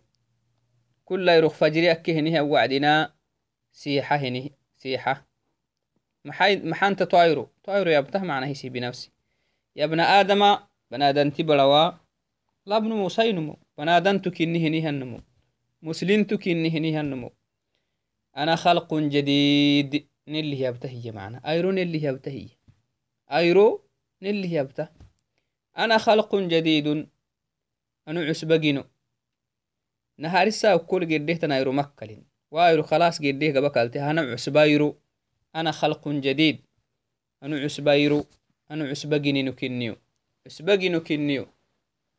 كل 1.04 1.28
يروخ 1.28 1.54
فجر 1.54 1.82
يكهنه 1.82 2.42
وعدنا. 2.42 3.14
سيحة 3.72 4.16
هنه 4.16 4.50
سيحة. 4.76 5.26
محاي 6.24 6.56
محان 6.56 6.96
تطايرو. 6.96 7.48
طايرو 7.64 7.90
يبته 7.90 8.22
معناه 8.22 8.46
هي 8.46 8.68
بنفسي. 8.68 9.10
يا 9.76 9.84
ابن 9.84 10.00
آدم 10.00 10.56
بنادم 10.90 11.30
تبلوا. 11.30 12.02
labnumu 12.66 13.10
saynumu 13.10 13.56
banadantu 13.76 14.30
kinihinihannumu 14.30 15.20
muslintu 15.82 16.38
kinihinihannumu 16.38 17.30
ana 18.32 18.56
khalqun 18.56 19.10
jadid 19.10 20.06
nilih 20.27 20.59
hiya 20.83 21.11
mana 21.13 21.37
ayro 21.43 21.71
nilih 21.71 22.01
hiya 22.01 22.57
ayro 23.27 23.83
nilih 24.21 24.51
yabta 24.51 24.91
ana 25.73 25.99
khalqun 25.99 26.49
jadidun 26.49 27.07
anu 28.05 28.19
cusbagino 28.27 28.83
naharisa 30.17 30.75
ukkol 30.75 31.05
geddehtan 31.05 31.51
ayro 31.51 31.71
makkalin 31.73 32.25
wa 32.51 32.67
ayro 32.67 32.83
khalas 32.83 33.19
geddeh 33.19 33.53
gabakalte 33.53 33.99
hana 33.99 34.25
cusbayro 34.31 34.97
ana 35.53 35.71
khalqun 35.71 36.21
jadid 36.21 36.63
anu 37.41 37.55
cusbayro 37.63 38.25
anu 38.69 38.89
cusbagininu 38.89 39.53
kinniyo 39.53 39.95
cusbagino 40.43 41.01
kinniyo 41.01 41.47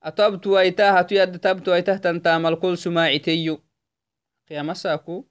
ato 0.00 0.24
abtuwaitah 0.24 0.96
atu 0.96 1.14
yadda 1.14 1.38
tabtuwaitah 1.38 2.00
tantamal 2.00 2.56
kol 2.56 2.76
sumaaciteyo 2.76 3.56
qiyamasaku 4.46 5.26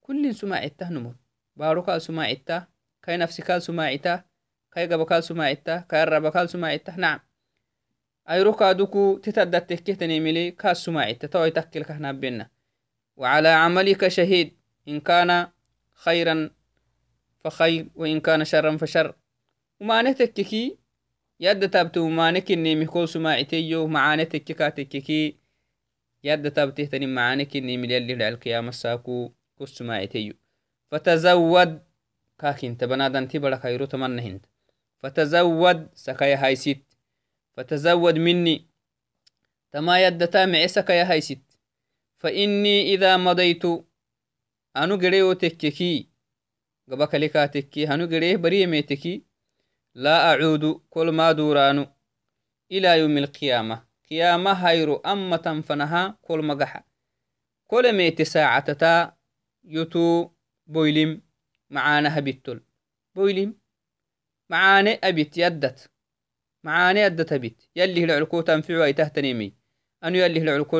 kullin 0.00 0.34
sumaacitah 0.34 0.90
numon 0.90 1.14
baro 1.56 1.82
kal 1.82 2.00
sumaacitah 2.00 2.66
kai 3.00 3.18
nafsi 3.18 3.42
kal 3.42 3.60
sumaacitah 3.60 4.24
kai 4.70 4.88
gaba 4.88 5.04
kal 5.06 5.22
sumaacitah 5.22 5.86
kai 5.88 6.00
araba 6.00 6.30
kal 6.32 6.48
sumaacitah 6.48 6.96
nacam 6.96 7.20
ayro 8.24 8.52
kaduku 8.52 9.20
titaddattekehtanimili 9.22 10.52
kas 10.52 10.84
sumaacita 10.84 11.28
tawaitakkelkah 11.28 11.98
nabena 12.00 12.46
وعلى 13.18 13.48
عملك 13.48 14.08
شهيد 14.08 14.56
إن 14.88 15.00
كان 15.00 15.46
خيرا 15.94 16.50
فخير 17.43 17.89
وإن 17.95 18.19
كان 18.19 18.45
شرا 18.45 18.77
فشر. 18.77 19.15
ومانتككي 19.79 20.77
يد 21.39 21.69
تابتو 21.69 22.09
مانك 22.09 22.51
إني 22.51 22.75
مكول 22.75 23.09
سماعتيو 23.09 23.87
معانتك 23.87 24.43
كاتككي 24.43 25.37
يد 26.23 26.51
تابته 26.51 26.85
تني 26.85 27.07
معانك 27.07 27.55
إني 27.55 27.77
مليال 27.77 28.03
لي 28.03 28.29
القيامة 28.29 28.71
ساكو 28.71 29.31
كل 29.59 29.67
سماعتيو 29.67 30.33
فتزود 30.91 31.81
كاكين 32.39 32.77
تبنادن 32.77 33.27
تبرا 33.27 33.55
خيرو 33.55 33.85
تمنهنت 33.85 34.45
فتزود 35.03 35.87
سكايا 35.93 36.45
هايسيت 36.45 36.93
فتزود 37.53 38.17
مني 38.17 38.67
تما 39.71 40.07
يد 40.07 40.27
تامع 40.27 40.67
سكايا 40.67 41.11
هايسيت 41.11 41.43
فإني 42.17 42.93
إذا 42.93 43.17
مضيت 43.17 43.63
أنو 44.77 44.95
قريو 44.95 45.33
تككي 45.33 46.12
gabakalikateki 46.89 47.85
hanu 47.85 48.07
gereh 48.07 48.37
bariyemeteki 48.37 49.13
laa 49.93 50.31
acuudu 50.31 50.79
kol 50.89 51.11
ma 51.11 51.33
duranu 51.33 51.83
ila 52.69 52.95
yumi 52.95 53.19
alqiyama 53.23 53.75
qiyama 54.07 54.55
hayro 54.55 54.95
ammatan 55.03 55.63
fanaha 55.63 56.01
kol 56.21 56.41
magaxa 56.49 56.83
kolemete 57.69 58.25
saacatata 58.25 59.15
yutu 59.63 60.31
boylim 60.65 61.21
macaanaha 61.69 62.21
bittol 62.21 62.59
boylim 63.15 63.53
macaane 64.49 64.99
abit 65.01 65.37
yaddat 65.37 65.77
macaane 66.63 67.05
addat 67.09 67.31
abit 67.31 67.57
yalih 67.75 68.05
laclko 68.07 68.43
tanficu 68.43 68.83
aitahtanimi 68.83 69.47
anu 70.01 70.17
yalih 70.17 70.43
laclko 70.43 70.77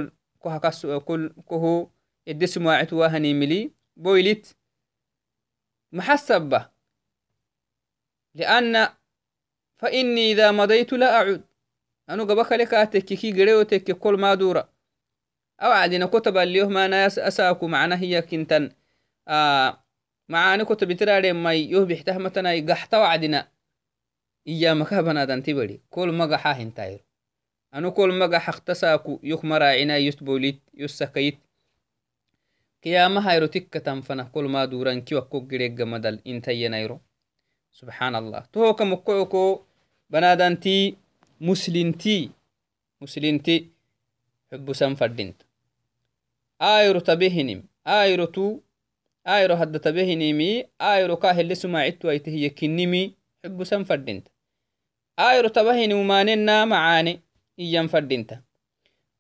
kohu 1.50 1.94
edesumaacitu 2.26 2.98
wahanimili 3.00 3.60
boylit 3.96 4.56
محسبة. 5.94 6.70
لأن 8.36 8.90
فإني 9.78 10.32
إذا 10.32 10.52
مضيت 10.52 10.94
لا 10.94 11.16
أعود. 11.16 11.44
أنو 12.10 12.24
قبك 12.24 12.52
لك 12.52 12.74
أتككي 12.74 13.32
قريو 13.32 13.66
كل 14.00 14.14
ما 14.14 14.34
دورة. 14.34 14.70
أو 15.62 15.72
عدنا 15.72 16.06
كتب 16.06 16.38
اليوم 16.38 16.78
ناس 16.78 17.20
أساكو 17.20 17.68
معنا 17.68 18.00
هي 18.00 18.22
كنتن. 18.22 18.72
آه 19.28 19.84
معاني 20.30 20.66
كتب 20.66 20.94
تراري 20.94 21.34
ما 21.34 21.54
يوه 21.54 21.86
بحتهمتنا 21.86 22.54
يقحتا 22.54 22.98
وعدنا. 22.98 23.52
إيا 24.48 24.74
مكابنا 24.74 25.26
دانتبري 25.26 25.82
كل 25.90 26.12
مقا 26.12 26.38
حاهن 26.38 26.74
تاير 26.74 27.06
أنو 27.74 27.92
كل 27.92 28.20
مقا 28.20 28.40
حقتساكو 28.40 29.20
يوك 29.24 29.46
مراعنا 29.46 29.98
يستبوليت 29.98 30.62
يسكيت 30.74 31.40
qiyamahayro 32.84 33.48
tikkatanfana 33.48 34.24
kolma 34.34 34.68
duranki 34.68 35.16
wakko 35.16 35.38
giregga 35.50 35.86
madal 35.86 36.18
intayyanayro 36.32 36.98
subxaan 37.78 38.16
allah 38.16 38.42
tohoka 38.52 38.84
mokkoyoko 38.92 39.42
banadanti 40.12 40.76
muslinti 41.48 42.18
muslinti 43.02 43.56
xubusan 44.50 44.96
fadinta 45.00 45.46
ayro 46.60 47.00
tabehinim 47.02 47.62
ayro 47.86 48.28
tu 48.36 48.46
ayro 49.36 49.56
hadda 49.56 49.80
tabehinimi 49.80 50.50
ayro 50.80 51.18
ka 51.18 51.34
hele 51.38 51.56
sumacittuwaitehiye 51.56 52.50
kinnimi 52.50 53.02
xubusan 53.44 53.86
fadinta 53.86 54.30
ayro 55.18 55.50
tabahinimumanenna 55.50 56.66
macaane 56.66 57.14
iyyan 57.64 57.88
fadinta 57.94 58.36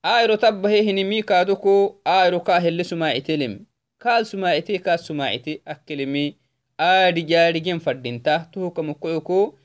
ayro 0.04 0.38
tabbahe 0.38 0.82
hinimi 0.82 1.24
kaadoko 1.24 2.02
ayro 2.06 2.40
kaa 2.40 2.60
hele 2.60 2.84
sumaacitelem 2.84 3.60
kaal 3.98 4.26
sumaacite 4.26 4.80
kaas 4.80 5.06
sumaacite 5.08 5.62
akkelemi 5.66 6.38
aadi 6.80 7.24
jaadhigen 7.24 7.80
fadhinta 7.80 8.40
tuhuka 8.52 8.84
mokoyoko 8.84 9.58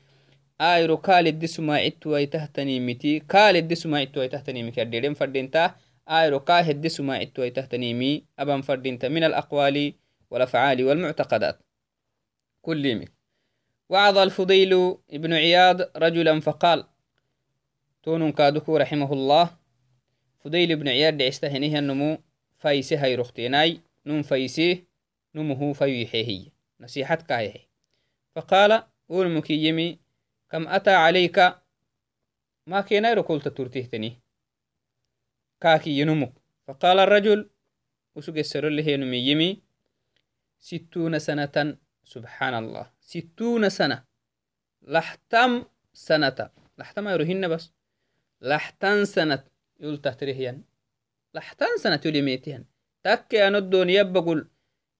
ayro 0.57 0.97
kaaledde 0.97 1.47
sumaacittuwaitahtanimiti 1.47 3.21
kaaledde 3.21 3.75
sumaacittuwaitahtanimiki 3.75 4.81
adheden 4.81 5.15
fadhinta 5.15 5.73
ayro 6.05 6.39
kaa 6.39 6.61
hedde 6.61 6.89
sumaacittuwaitahtanimi 6.89 8.11
aban 8.37 8.61
fadhinta 8.63 9.09
min 9.09 9.23
alaqwaali 9.23 9.95
والأفعال 10.31 10.83
والمعتقدات 10.83 11.59
كل 12.61 13.05
وعظ 13.89 14.17
الفضيل 14.17 14.97
ابن 15.11 15.33
عياض 15.33 15.81
رجلا 15.97 16.39
فقال 16.39 16.83
تون 18.03 18.31
كادكو 18.31 18.77
رحمه 18.77 19.13
الله 19.13 19.58
نمه 25.35 25.73
فيحيه 25.73 26.49
نصيحة 26.79 27.15
كايه 27.15 27.69
فقال 28.35 28.83
أولمك 29.11 29.49
يمي 29.49 29.99
كم 30.51 30.67
أتى 30.67 30.91
عليك؟ 30.91 31.39
ما 32.67 32.81
كينا 32.81 33.13
ركولت 33.13 33.47
ترتيهتني 33.47 34.19
كاكي 35.61 35.99
ينمك 35.99 36.33
فقال 36.67 36.99
الرجل 36.99 37.49
وسوق 38.15 38.37
السر 38.37 38.67
اللي 38.67 38.83
هي 38.83 38.97
نمي 38.97 39.17
يمي 39.17 39.61
ستون 40.59 41.19
سنة 41.19 41.77
سبحان 42.03 42.53
الله 42.53 42.91
ستون 42.99 43.69
سنة. 43.69 44.03
لحتم 44.81 45.65
سنة. 45.93 46.49
لحتم 46.77 47.07
يروهن 47.07 47.47
بس. 47.47 47.71
لحتن 48.41 49.05
سنة. 49.05 49.43
اليميتهن 52.05 52.65
تكي 53.03 53.47
أن 53.47 53.55
الدنيا 53.55 54.03
بقول 54.03 54.49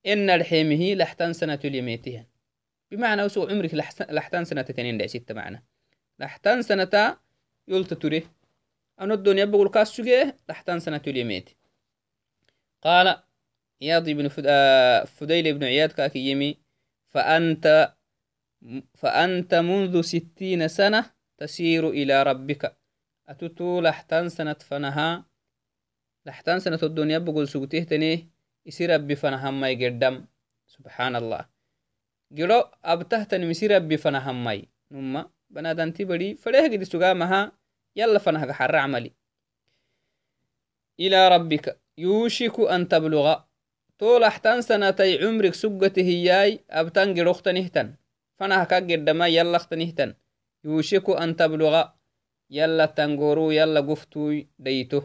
إن 0.06 0.30
الحيمه 0.30 0.94
لحتان 0.94 1.34
سنة 1.34 1.60
اليميتهن 1.66 2.26
بمعنى 2.92 3.24
وسوء 3.24 3.52
عمرك 3.52 3.74
لحتان 4.10 4.46
سنة 4.46 4.62
تنين 4.62 4.98
دع 4.98 5.08
ستة 5.08 5.34
معنى 5.34 5.66
لحتان 6.20 6.62
سنة 6.62 7.18
يلتتره 7.68 8.24
أن 9.00 9.12
الدنيا 9.12 9.46
بقول 9.46 9.70
كاسوجه 9.70 10.38
لحتان 10.50 10.80
سنة 10.80 11.02
اليميت 11.08 11.50
قال 12.82 13.24
عياض 13.82 14.10
بن 14.10 14.28
فديل 15.06 15.54
بن 15.54 15.64
عياد 15.64 15.92
كاكي 15.92 16.20
يمي 16.20 16.58
فأنت 17.08 17.94
فأنت 18.96 19.56
منذ 19.56 20.02
ستين 20.02 20.68
سنة 20.68 21.12
تسير 21.38 21.90
إلى 21.90 22.24
ربك. 22.24 22.79
أتتو 23.30 23.82
لحتان 23.82 24.30
سنة 24.30 24.54
فنها 24.54 25.26
لحتان 26.26 26.60
سنة 26.60 26.80
الدنيا 26.84 27.18
بقول 27.18 27.48
سوتيه 27.48 27.84
تني 27.84 28.30
يصير 28.66 28.94
ربي 28.94 29.16
فنها 29.16 29.52
ما 29.52 29.70
يقدم 29.70 30.26
سبحان 30.68 31.16
الله. 31.16 31.46
جلو 32.32 32.72
أبتهتني 32.84 33.46
مسير 33.46 33.76
ربي 33.76 33.98
فنها 33.98 34.32
ماي. 34.32 34.70
نما 34.92 35.30
بنادان 35.50 35.94
تبدي 35.94 36.36
فريه 36.36 36.72
قد 36.72 36.84
سقامها 36.84 37.52
يلا 37.96 38.20
فنها 38.20 38.54
حر 38.54 38.76
عملي. 38.76 39.12
إلى 41.00 41.28
ربك. 41.28 41.80
يوشك 41.98 42.60
أن 42.60 42.88
تبلغ. 42.88 43.40
طول 44.00 44.24
أحتان 44.24 44.62
سنتي 44.62 45.26
عمرك 45.26 45.54
سقته 45.54 46.02
هياي 46.02 46.60
أبتان 46.70 47.14
جلوخت 47.14 47.48
نهتن 47.48 47.96
فنها 48.38 48.64
كقدما 48.64 49.28
يلا 49.28 49.56
اخت 49.56 49.74
نهتن 49.74 50.14
يوشك 50.64 51.10
أن 51.10 51.36
تبلغ. 51.36 51.99
يلا 52.50 52.86
تنقورو 52.86 53.52
يلا 53.52 53.80
قفتو 53.80 54.42
ديتو. 54.60 55.02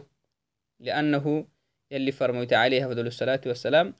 لأنه 0.79 1.47
يلي 1.91 2.11
فرميت 2.11 2.53
عليه 2.53 2.85
أفضل 2.85 3.07
الصلاة 3.07 3.41
والسلام 3.45 3.93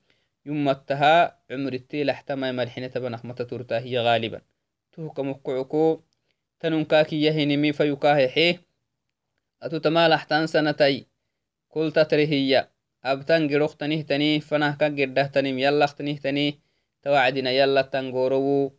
يمتها 0.45 1.39
عمر 1.51 1.73
التيل 1.73 2.09
احتمى 2.09 2.51
ملحنة 2.51 2.91
بنخمة 2.95 3.33
تورتا 3.33 3.79
هي 3.79 3.99
غالبا. 3.99 4.41
توك 4.91 5.19
مقعكو 5.19 6.01
تننكاكي 6.59 7.21
يهنمي 7.21 7.73
فيكاه 7.73 8.27
حيه 8.27 8.61
أتو 9.61 9.77
تمال 9.77 10.11
أحتان 10.11 10.47
سنتي 10.47 11.07
كل 11.69 11.91
تتري 11.91 12.27
هي. 12.27 12.69
أبتن 13.03 13.47
جروخ 13.47 13.75
تنيه 13.75 14.01
تنيه 14.01 14.39
فنه 14.39 14.75
كجده 14.75 15.27
تنيم 15.27 15.59
يلا 15.59 15.85
اختنيه 15.85 16.17
تنيه 16.17 16.53
توعدنا 17.03 17.51
يلا 17.51 17.81
تنقورو 17.81 18.73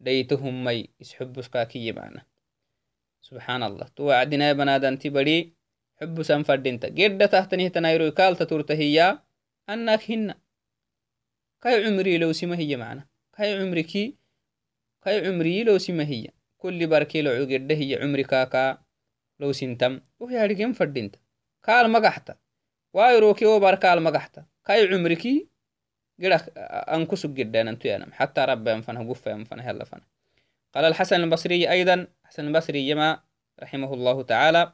ديتهم 0.00 0.64
مي 0.64 0.88
اسحبس 1.00 1.48
كاكي 1.48 1.92
معنا. 1.92 2.31
سبحان 3.22 3.62
الله. 3.62 3.86
توعدنا 3.96 4.52
بنادن 4.52 4.98
تبري 4.98 5.52
حب 6.00 6.22
سنفردنت 6.22 6.86
جدة 6.86 7.26
تحتنيه 7.26 7.68
تنايرو 7.68 8.10
كال 8.10 8.36
تتورته 8.36 8.74
هي 8.74 9.18
أنك 9.70 10.10
هن 10.10 10.34
كاي 11.62 11.86
عمري 11.86 12.18
لو 12.18 12.32
سما 12.32 12.58
هي 12.58 12.76
معنا؟ 12.76 13.06
كاي 13.36 13.62
عمركي 13.62 14.16
كاي 15.02 15.28
عمري 15.28 15.64
لو 15.64 15.78
سما 15.78 16.04
هي 16.04 16.28
كل 16.58 16.86
بركي 16.86 17.22
لو 17.22 17.44
جدة 17.44 17.74
هي 17.74 18.02
عمري 18.02 18.24
كاكا 18.24 18.78
لو 19.40 19.52
سنتم 19.52 20.00
وهي 20.20 20.36
هارجين 20.36 20.72
فردنت 20.72 21.16
كال 21.62 21.90
مقحتا 21.90 22.36
وايروكي 22.92 23.46
وبركال 23.46 24.02
مقحتا 24.02 24.44
كاي 24.64 24.94
عمركي 24.94 25.48
قرأ 26.22 26.36
أنكسو 26.96 27.34
جدا 27.34 27.70
أنتو 27.70 27.88
ينام 27.88 28.12
حتى 28.12 28.40
رب 28.40 28.68
ينفنه 28.68 29.08
قفة 29.10 29.30
ينفنه 29.30 29.68
يلا 29.68 29.84
فنه 29.84 30.06
قال 30.74 30.84
الحسن 30.84 31.24
البصري 31.24 31.70
أيضا 31.70 32.06
حسن 32.32 32.46
البصري 32.46 32.88
يما 32.88 33.22
رحمه 33.60 33.94
الله 33.94 34.22
تعالى. 34.22 34.72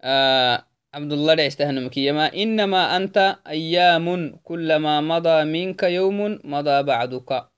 آه 0.00 0.66
عبد 0.94 1.12
الله 1.12 1.42
يستهن 1.42 1.84
مكيما 1.84 2.34
إنما 2.34 2.96
أنت 2.96 3.38
أيام 3.46 4.36
كلما 4.36 5.00
مضى 5.00 5.44
منك 5.44 5.82
يوم 5.82 6.40
مضى 6.44 6.82
بعدك. 6.82 7.48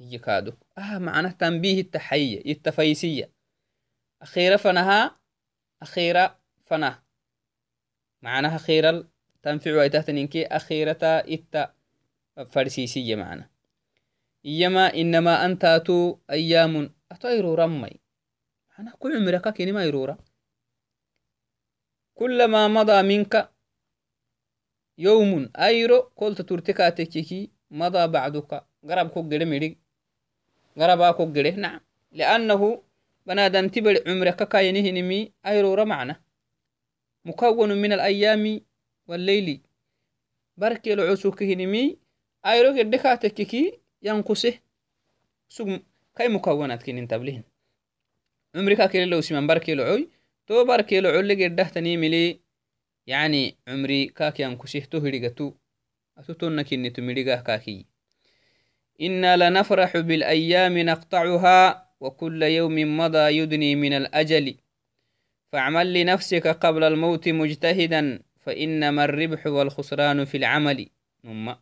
يكادك 0.00 0.56
آه 0.78 0.98
معنى 0.98 1.30
تنبيه 1.30 1.80
التحية 1.80 2.52
التفيسية. 2.52 3.32
أخيرا 4.22 4.56
فنها 4.56 5.20
أخيرا 5.82 6.38
فنه. 6.66 7.02
معناها 8.22 8.58
خيرا 8.58 9.08
تنفع 9.42 9.70
ويتهتنينكي 9.70 10.46
أخيرة 10.46 10.98
إتا 11.02 11.74
فرسيسية 12.48 13.16
معنا 13.16 13.51
إيما 14.46 14.94
إنما 14.94 15.44
أنت 15.44 15.64
أتو 15.64 16.18
أيام 16.30 16.94
أتو 17.12 17.28
أيرورا 17.28 17.66
مي 17.66 18.00
أنا 18.78 18.92
كل 18.98 19.16
عمرك 19.16 19.54
كينما 19.54 19.82
أيرورا 19.82 20.18
كلما 22.14 22.68
مضى 22.68 23.02
منك 23.02 23.50
يوم 24.98 25.52
أيرو 25.58 25.98
قلت 26.16 26.42
ترتكا 26.42 26.88
تكيكي 26.88 27.50
مضى 27.70 28.06
بعدك. 28.06 28.64
قرب 28.88 29.08
كوكجري 29.08 29.44
مريق 29.44 29.78
قربا 30.78 31.10
كوكجري 31.10 31.50
نعم. 31.50 31.80
لأنه 32.12 32.82
بنادم 33.26 33.68
تبر 33.68 34.02
عمرك 34.06 34.48
كاينة 34.48 34.90
نمي 35.00 35.32
أيرورا 35.46 35.84
معنا. 35.84 36.20
مكون 37.24 37.72
من 37.82 37.92
الأيام 37.92 38.60
والليل. 39.08 39.60
بركي 40.56 40.92
العسوك 40.92 41.42
ينقصه 44.02 44.54
سوق 45.48 45.68
كاي 46.16 46.28
مكونات 46.28 46.82
كين 46.82 47.08
تبلين 47.08 47.42
عمرك 48.54 48.90
كيلو 48.90 49.10
لو 49.10 49.20
سيمان 49.20 49.46
بركي 49.46 49.72
العوي 49.72 50.08
تو 50.46 50.64
بركي 50.64 50.98
العوي 50.98 51.20
اللي 51.20 51.44
قده 51.44 51.64
تنيملي 51.64 52.40
يعني 53.06 53.56
عمري 53.68 54.06
كاكي 54.06 54.42
ينقصه 54.42 54.80
تو 54.80 54.98
هريغتو 54.98 55.52
أتوتون 56.18 56.62
كيني 56.62 56.90
تمريغا 56.90 57.36
كاكي 57.36 57.86
إنا 59.00 59.36
لنفرح 59.36 59.96
بالأيام 59.96 60.78
نقطعها 60.78 61.88
وكل 62.00 62.42
يوم 62.42 62.96
مضى 62.96 63.38
يدني 63.38 63.74
من 63.74 63.92
الأجل. 63.92 64.54
فاعمل 65.52 65.92
لنفسك 65.92 66.46
قبل 66.46 66.84
الموت 66.84 67.28
مجتهدا 67.28 68.22
فإنما 68.40 69.04
الربح 69.04 69.46
والخسران 69.46 70.24
في 70.24 70.36
العمل. 70.36 70.88
نما. 71.24 71.58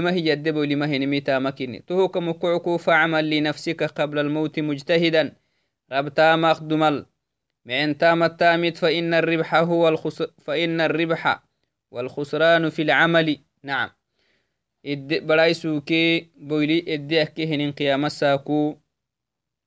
ما 0.00 0.12
هي 0.12 0.26
يد 0.28 0.48
هي 0.86 0.98
نميتا 0.98 1.38
مكيني 1.38 1.78
تهو 1.78 2.08
كمكعكو 2.08 2.78
فعمل 2.78 3.30
لنفسك 3.30 3.82
قبل 3.82 4.18
الموت 4.18 4.60
مجتهدا. 4.60 5.36
ربتا 5.92 6.36
مخدمل 6.36 7.06
معن 7.64 7.98
تام 7.98 8.22
التامت 8.22 8.76
فإن 8.76 9.14
الربح 9.14 9.54
هو 9.54 9.88
الخسر 9.88 10.30
فإن 10.42 10.80
الربح 10.80 11.42
والخسران 11.90 12.70
في 12.70 12.82
العمل. 12.82 13.38
نعم. 13.62 13.90
Idde 14.82 15.20
baraisuke 15.20 16.30
boyli 16.48 16.82
edde 16.86 17.22
akke 17.22 17.46
henin 17.46 17.72
qiyamasaku 17.72 18.58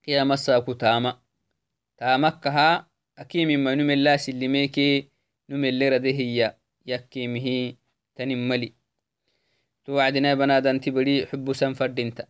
qiyamasaku 0.04 0.75
tama 0.75 1.12
tamakkaha 1.97 2.86
akimima 3.15 3.75
numela 3.75 4.17
silimeke 4.17 5.10
numelerade 5.49 6.12
hiya 6.12 6.56
yakkimihi 6.86 7.78
tanin 8.15 8.47
mali 8.47 8.75
to 9.86 9.93
wacdina 9.95 10.36
banadanti 10.36 10.91
bari 10.91 11.25
xubusan 11.25 11.75
fadinta 11.75 12.28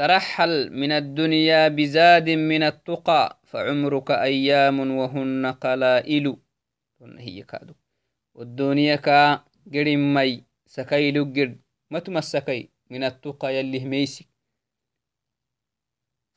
ترحل 0.00 0.72
من 0.72 0.92
الدنيا 0.92 1.68
بزاد 1.68 2.30
من 2.30 2.62
التقى 2.62 3.40
فعمرك 3.44 4.10
أيام 4.10 4.80
وهن 4.80 5.46
قلائل 5.46 6.36
هي 7.18 7.42
كادو 7.42 7.74
والدنيا 8.34 8.96
كا 8.96 9.44
قرم 9.74 10.16
مي 10.70 10.74
سكي 10.74 11.10
لقر 11.10 11.56
متما 11.90 12.18
السكي 12.18 12.70
من 12.90 13.04
التقى 13.04 13.54
يلي 13.54 13.84
ميسي. 13.84 14.26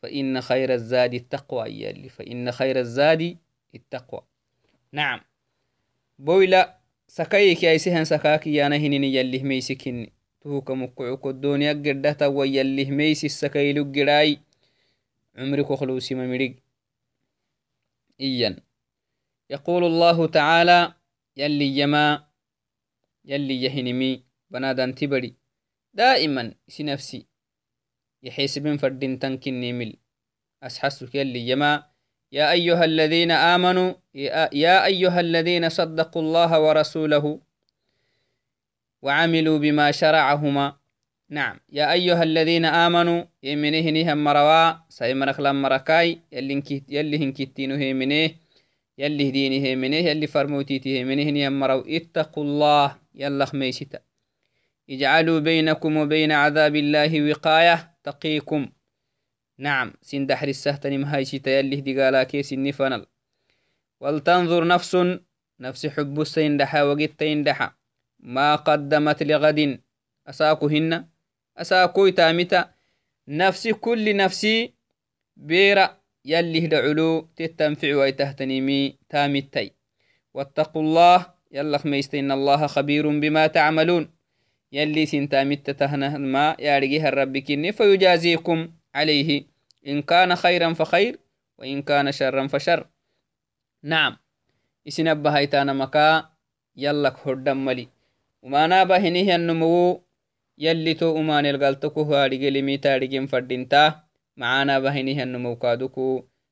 فإن 0.01 0.41
خير 0.41 0.73
الزاد 0.73 1.13
التقوى 1.13 1.69
يلي. 1.69 2.09
فإن 2.09 2.51
خير 2.51 2.79
الزاد 2.79 3.37
التقوى. 3.75 4.21
نعم. 4.91 5.21
بويلا 6.19 6.79
سكيك 7.07 7.63
يا 7.63 7.77
سهن 7.77 8.05
سكاكي 8.05 8.53
يا 8.53 8.67
نهنني 8.67 9.13
يلي 9.15 9.39
ميسكني 9.43 10.13
تهوك 10.41 10.71
مقعوك 10.71 11.27
الدنيا 11.27 11.73
قردة 11.73 12.29
ويلي 12.29 12.85
ميسي 12.85 13.27
السكي 13.27 13.73
لقراي 13.73 14.39
عمرك 15.35 15.73
خلوسي 15.73 16.15
ممرق 16.15 16.55
إيا. 18.21 18.57
يقول 19.49 19.83
الله 19.83 20.27
تعالى 20.27 20.93
يلي 21.37 21.77
يما 21.77 22.32
يلي 23.25 23.63
يهنمي 23.63 24.23
بنادان 24.49 24.95
تبري. 24.95 25.33
دائما 25.93 26.53
سي 26.67 26.83
نفسي 26.83 27.25
يحسبن 28.23 28.77
فردين 28.77 29.19
تنكن 29.19 29.59
نيمل. 29.59 29.95
أسحسك 30.63 31.15
يلي 31.15 31.49
يما 31.49 31.83
يا 32.31 32.51
أيها 32.51 32.85
الذين 32.85 33.31
آمنوا 33.31 33.93
يا 34.53 34.85
أيها 34.85 35.19
الذين 35.19 35.69
صدقوا 35.69 36.21
الله 36.21 36.59
ورسوله 36.59 37.39
وعملوا 39.01 39.57
بما 39.59 39.91
شرعهما. 39.91 40.77
نعم 41.29 41.59
يا 41.69 41.91
أيها 41.91 42.23
الذين 42.23 42.65
آمنوا 42.65 43.23
يمنه 43.43 43.89
نهم 43.89 44.23
مروا 44.23 44.73
سيمرك 44.89 45.39
لم 45.39 45.61
مركاي 45.61 46.19
يلي 46.31 47.17
هنكتينه 47.17 47.93
منه 47.93 48.35
يلي 48.97 49.31
دينه 49.31 49.75
منه 49.75 49.95
يلي 49.95 50.27
فرموتيته 50.27 51.03
منه 51.03 51.23
نهم 51.23 51.59
مروا. 51.59 51.83
اتقوا 51.87 52.43
الله. 52.43 53.02
يلا 53.15 53.45
خميستا 53.45 53.99
اجعلوا 54.89 55.39
بينكم 55.39 55.97
وبين 55.97 56.31
عذاب 56.31 56.75
الله 56.75 57.31
وقاية 57.31 57.97
تقيكم. 58.03 58.69
نعم 59.57 59.93
سين 60.01 60.27
دحر 60.27 60.47
السهتن 60.47 60.99
مهايشتا 60.99 61.59
يلي 61.59 61.81
دقالا 61.81 62.23
كيس 62.23 62.53
النفنل 62.53 63.05
ولتنظر 63.99 64.67
نفس 64.67 64.97
نفس 65.59 65.87
حب 65.87 66.21
السين 66.21 66.57
دحا 66.57 66.83
وقت 66.83 67.23
دحا. 67.23 67.73
ما 68.19 68.55
قدمت 68.55 69.23
لغد 69.23 69.81
أساكهن 70.27 71.07
أساكوي 71.57 72.11
تامتا. 72.11 72.73
نفسي 73.27 73.73
كل 73.73 74.15
نفسي 74.15 74.73
بيرا 75.37 75.97
يلي 76.25 76.67
دعلو 76.67 77.29
تتنفع 77.35 77.95
ويتهتنمي 77.95 78.97
تامتي 79.09 79.71
واتقوا 80.33 80.81
الله 80.81 81.32
يلا 81.53 81.77
خميست 81.77 82.15
إن 82.15 82.31
الله 82.31 82.67
خبير 82.67 83.19
بما 83.19 83.47
تعملون. 83.47 84.09
يلي 84.71 85.05
سنتامت 85.05 85.69
تهنه 85.69 86.17
ما 86.17 86.55
يارجيها 86.59 87.09
الرب 87.09 87.37
كني 87.37 87.71
فيجازيكم 87.71 88.69
عليه. 88.95 89.45
إن 89.87 90.01
كان 90.01 90.35
خيرا 90.35 90.73
فخير 90.73 91.19
وإن 91.57 91.81
كان 91.81 92.11
شرا 92.11 92.47
فشر. 92.47 92.87
نعم. 93.83 94.17
إسنبه 94.87 95.29
هيتانا 95.29 95.73
مكا 95.73 96.29
يلك 96.77 97.15
هردم 97.27 97.65
ملي. 97.65 97.87
وما 98.41 98.67
نابه 98.67 99.09
نهي 99.09 99.35
النمو 99.35 100.03
yallito 100.57 101.13
umanelgaltoku 101.13 102.05
haadigelimi 102.05 102.77
taadigen 102.77 103.27
fadinta 103.27 104.03
macana 104.37 104.81
bahinihanumowkaduku 104.81 106.05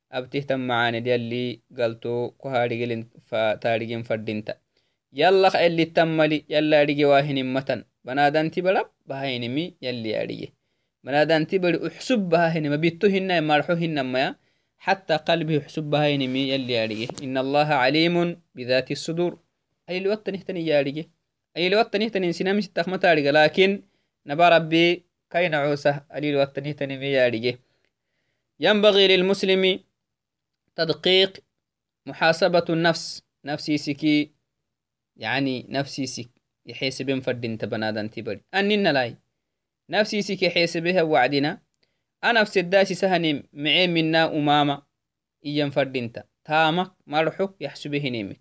abtihtan 0.10 0.62
macaned 0.70 1.06
yalli 1.14 1.62
galto 1.80 2.34
ku 2.40 2.50
haadigelin 2.54 3.06
taadigen 3.64 4.04
fadinta 4.04 4.54
yallak 4.54 4.71
elitan 5.14 6.10
mali 6.18 6.46
yalla 6.48 6.80
adige 6.84 7.06
wahinimmatan 7.06 7.86
banadanti 8.06 8.62
barab 8.62 8.88
bahainimi 9.06 9.76
yalli 9.82 10.16
adige 10.16 10.48
banadanti 11.04 11.60
bari 11.60 11.78
uxsub 11.78 12.30
bahahinima 12.30 12.78
bitto 12.78 13.08
hinna 13.08 13.42
marxo 13.42 13.76
hinamaya 13.76 14.36
حتى 14.82 15.16
قلبه 15.16 15.60
حسب 15.60 15.84
بهاينمي 15.84 16.50
يلي 16.50 16.84
أريه 16.84 17.08
إن 17.24 17.38
الله 17.38 17.70
عليم 17.84 18.42
بذات 18.56 18.92
الصدور. 18.92 19.40
أي 19.90 19.98
الوقت 19.98 20.30
نهتني 20.30 20.66
يارجي 20.66 21.10
أي 21.58 21.68
الوقت 21.68 21.96
نهتني 21.96 22.34
سنامي 22.34 22.62
ستخمت 22.62 23.06
لكن 23.06 23.84
نبا 24.26 24.50
ربي 24.50 25.04
كاين 25.30 25.56
عوسة. 25.56 26.02
أليل 26.16 26.36
واتنيه 26.36 26.72
تنمي 26.72 27.06
يارجه 27.06 27.60
ينبغي 28.60 29.08
للمسلم 29.08 29.80
تدقيق 30.76 31.38
محاسبة 32.06 32.66
النفس. 32.70 33.24
نفسي 33.46 33.78
سكي 33.78 34.32
يعني 35.22 35.66
نفسي 35.70 36.06
سك 36.06 36.30
يحسب 36.66 37.20
فردين 37.20 37.58
تبنادن 37.58 38.10
تبري 38.10 38.42
أنين 38.54 38.88
لاي 38.88 39.18
نفسي 39.90 40.22
سك 40.22 40.42
يحسبها 40.44 41.02
وعدنا 41.02 41.62
أنا 42.24 42.44
في 42.44 42.52
سداسي 42.52 42.94
سهني 42.94 43.50
معي 43.54 43.88
منا 43.88 44.38
أماما 44.38 44.82
إيام 45.46 45.70
فردينتا 45.70 46.24
تامك 46.46 46.92
مرحك 47.08 47.52
يحسبه 47.62 48.10
نيمي 48.10 48.36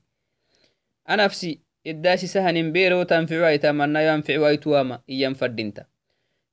أنا 1.09 1.25
نفسي 1.25 1.61
iddaasi 1.85 2.29
sahanin 2.29 2.73
beere 2.73 2.95
wo 2.95 3.05
tanficuwaitamanna 3.05 4.01
yanficuwaituwama 4.03 4.97
iyan 5.09 5.35
fadinta 5.35 5.83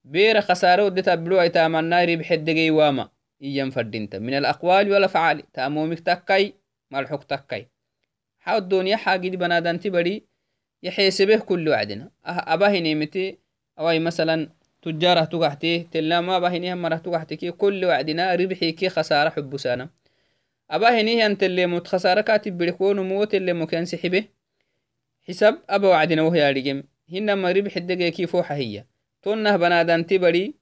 beere 0.04 0.42
khasare 0.42 0.84
wode 0.84 1.02
tabbiluwaitamanna 1.04 2.06
ribxeddegey 2.06 2.72
wama 2.72 3.10
iyan 3.40 3.72
fadinta 3.72 4.20
حاو 8.48 8.58
الدنيا 8.58 8.96
حاجد 8.96 9.36
بنادان 9.36 9.80
تبري 9.80 10.24
يحيسبه 10.84 11.38
كل 11.38 11.70
وعدنا. 11.70 12.12
أه، 12.26 12.54
أباهي 12.54 12.80
نيمتي 12.82 13.38
أو 13.80 13.90
أي 13.90 14.00
مثلا 14.00 14.50
تجارة 14.82 15.24
تقحتي 15.24 15.88
تلا 15.92 16.22
ما 16.22 16.38
أباهي 16.38 16.60
نيهم 16.60 16.82
مرة 16.82 16.96
تقحتي 16.96 17.36
كي 17.36 17.52
كل 17.52 17.86
وعدنا 17.86 18.36
ربحي 18.36 18.72
كي 18.72 18.90
خسارة 18.90 19.30
حب 19.30 19.58
سانا 19.58 19.90
أباهي 20.72 21.04
نيهم 21.04 21.36
تلي 21.36 21.66
موت 21.66 21.88
خسارة 21.88 22.22
كاتب 22.22 22.58
بلكون 22.58 23.00
موت 23.00 23.36
اللي 23.36 23.54
مكان 23.54 23.86
سحبه. 23.86 24.24
حساب 25.28 25.60
أبا 25.70 25.88
وعدنا 25.88 26.22
وهي 26.22 26.44
عليكم 26.46 26.84
هنما 27.12 27.52
ربح 27.52 27.78
الدقيقة 27.78 28.10
كي 28.10 28.28
فوحة 28.28 28.56
هي. 28.56 28.86
تونة 29.24 29.56
بنادان 29.58 30.06
تبري 30.06 30.56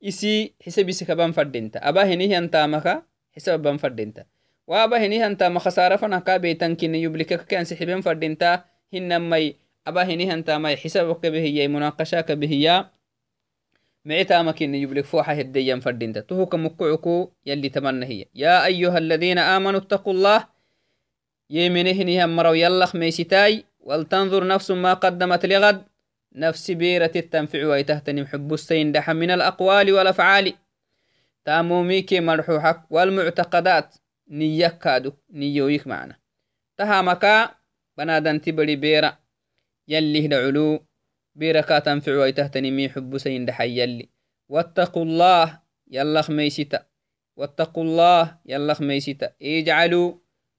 isi 0.00 0.54
xisabisi 0.64 1.04
kaban 1.04 1.32
fadinta 1.36 1.78
abahinihiantamaka 1.88 3.04
xisaba 3.36 3.58
ban 3.64 3.76
fadinta 3.78 4.24
وابا 4.70 5.06
هني 5.06 5.26
هنتا 5.26 5.48
ما 5.48 5.60
خسارة 5.60 5.96
فنا 5.96 6.18
كابي 6.18 6.54
تنكين 6.54 7.22
كأن 7.48 7.64
سحبين 7.64 8.00
فردين 8.00 8.38
تا 8.38 8.64
هنمي 8.94 9.56
أبا 9.86 10.02
هني 10.02 10.32
هنتا 10.32 10.58
ما 10.58 10.76
حسابك 10.76 11.26
به 11.26 11.38
هي 11.38 11.68
مناقشة 11.68 12.20
به 12.20 12.48
هي 12.48 12.84
ما 14.04 14.52
كين 14.52 14.74
يبلك 14.74 15.04
فوحة 15.04 15.32
هدية 15.32 15.74
فردين 15.74 16.12
تا 16.12 16.20
توهك 16.20 16.54
مكعكو 16.54 17.30
يلي 17.46 17.68
تمنى 17.68 18.06
هي. 18.06 18.26
يا 18.34 18.66
أيها 18.66 18.98
الذين 18.98 19.38
آمنوا 19.38 19.80
اتقوا 19.80 20.12
الله. 20.12 20.46
يمنه 21.50 21.90
هني 21.90 22.24
هم 22.24 22.40
رو 22.40 22.54
يلخ 22.54 22.96
ميسيتاي. 22.96 23.64
والتنظر 23.80 24.46
نفس 24.46 24.70
ما 24.70 24.94
قدمت 24.94 25.46
لغد. 25.46 25.82
نفس 26.34 26.70
بيرة 26.70 27.12
التنفع 27.16 27.66
ويتهتني 27.66 28.26
حب 28.26 28.54
السين 28.54 28.92
دحا 28.92 29.12
من 29.12 29.30
الأقوال 29.30 29.92
والأفعال. 29.92 30.54
تاموميكي 31.44 32.20
مرحوحك 32.20 32.80
والمعتقدات. 32.90 33.94
نيك 34.30 34.78
كادو 34.78 35.12
نيويك 35.30 35.86
معنا 35.86 36.16
تها 36.76 37.02
مكا 37.02 37.54
بنادن 37.98 38.40
تبري 38.40 38.76
بيرة 38.76 39.18
يلي 39.88 40.26
دعلو 40.26 40.86
بيرة 41.34 41.60
كا 41.60 41.78
تنفع 41.78 42.12
ويتهتنمي 42.12 42.88
حب 42.88 43.18
سين 43.18 43.44
دح 43.44 43.60
يلي 43.60 44.08
واتقوا 44.48 45.04
الله 45.04 45.60
يلا 48.46 48.74
خميستا 48.74 49.32
اجعلوا 49.42 50.14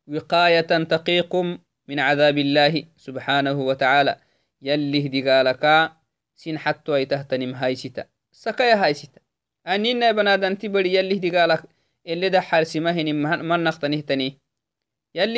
وقاية 0.07 0.61
تقيكم 0.83 1.57
من 1.87 1.99
عذاب 1.99 2.37
الله 2.37 2.83
سبحانه 2.97 3.53
وتعالى 3.53 4.15
يلي 4.61 5.07
دقالك 5.07 5.91
سين 6.35 6.57
حتى 6.57 7.01
يتهتنم 7.01 7.55
هايستا 7.55 8.05
سكايا 8.31 8.85
هايستا 8.85 9.21
أنينا 9.67 10.11
بنادن 10.11 10.57
تبري 10.57 10.93
يلي 10.95 11.15
دقالك 11.15 11.63
يلي 12.05 12.29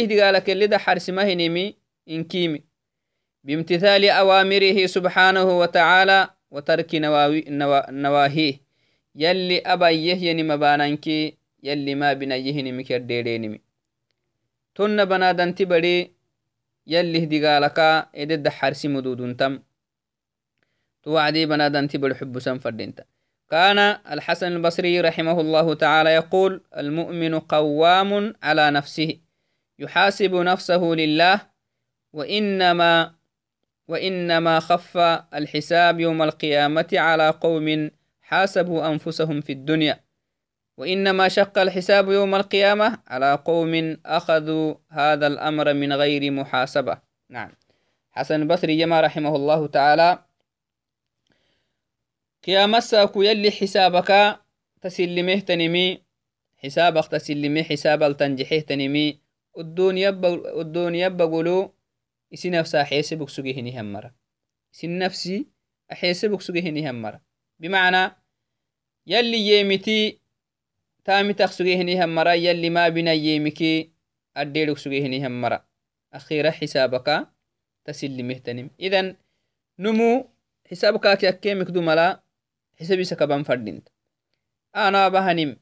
دقالك 0.06 0.49
اللي 0.49 0.67
ده 0.67 0.78
حرسي 0.78 1.12
مهني 1.12 1.49
مي 1.49 1.76
إنكيمي 2.10 2.63
بامتثال 3.43 4.10
أوامره 4.10 4.86
سبحانه 4.86 5.60
وتعالى 5.60 6.30
وترك 6.52 6.95
نواهيه. 7.89 8.63
يلي 9.15 9.60
أبا 9.60 9.89
يهيني 9.89 10.43
مبانانكي 10.43 11.38
يلي 11.63 11.95
ما 11.95 12.13
بنا 12.13 12.36
يهني 12.36 12.71
مكرديرينمي 12.71 13.60
تن 14.76 15.06
بنادن 15.06 15.56
تبري 15.56 16.12
يلي 16.88 17.26
دقالكا 17.26 18.10
إدد 18.15 18.47
حرسي 18.47 18.88
مدودون 18.88 19.38
تم. 19.38 19.60
توعدي 21.04 21.45
بنادن 21.45 21.88
تبر 21.88 22.13
حب 22.13 22.39
فردينتا. 22.39 23.04
كان 23.49 23.79
الحسن 24.12 24.47
البصري 24.47 25.01
رحمه 25.01 25.41
الله 25.41 25.73
تعالى 25.73 26.10
يقول 26.10 26.63
المؤمن 26.77 27.39
قوام 27.39 28.34
على 28.43 28.71
نفسه 28.71 29.17
يحاسب 29.79 30.36
نفسه 30.36 30.84
لله 30.84 31.41
وإنما 32.13 33.13
وإنما 33.88 34.60
خف 34.60 34.97
الحساب 35.34 35.99
يوم 35.99 36.21
القيامة 36.21 36.87
على 36.94 37.29
قوم 37.29 37.91
حاسبوا 38.21 38.87
أنفسهم 38.87 39.41
في 39.41 39.54
الدنيا 39.54 40.00
وإنما 40.77 41.27
شق 41.27 41.58
الحساب 41.58 42.12
يوم 42.12 42.35
القيامة 42.35 42.98
على 43.08 43.35
قوم 43.46 43.98
أخذوا 44.06 44.75
هذا 44.89 45.27
الأمر 45.27 45.73
من 45.73 45.94
غير 45.94 46.31
محاسبة. 46.31 46.98
نعم. 47.29 47.52
حسن 48.12 48.41
البصري 48.41 48.77
جمع 48.77 49.02
رحمه 49.02 49.35
الله 49.35 49.67
تعالى 49.67 50.19
قيام 52.46 52.79
ساكو 52.79 53.21
يلي 53.21 53.52
حسابك 53.52 54.39
تسلمه 54.81 55.39
تنمي 55.39 56.02
حسابك 56.58 57.08
تسلمه 57.08 57.63
حساب 57.63 58.04
التنجحه 58.04 58.60
تنمي 58.60 59.19
الدنيا 59.58 60.10
الدنيا 60.62 61.08
بقولوا 61.08 61.67
isi 62.33 62.50
nafsa 62.50 62.81
axeesebuk 62.81 63.29
sugehinihammara 63.29 64.10
isin 64.73 64.98
nafsi 64.98 65.35
axeesebuk 65.94 66.41
sugehinihammara 66.41 67.21
bimacnaa 67.62 68.17
yalli 69.06 69.37
yeemiti 69.50 70.23
تامتك 71.06 71.46
سجيهني 71.46 72.04
هم 72.04 72.15
مرا 72.15 72.33
يلي 72.33 72.69
ما 72.69 72.89
بنا 72.89 73.13
يمكي 73.13 73.91
أديرك 74.37 74.77
سجيهني 74.77 75.27
هم 75.27 75.41
مرا 75.41 75.65
أخيرا 76.13 76.52
حسابك 76.52 77.27
تسلي 77.85 78.23
حسابيسا 82.80 83.15
كبان 83.15 83.44
فردينت 83.44 83.90
أنا 84.76 85.08
بهنم 85.10 85.58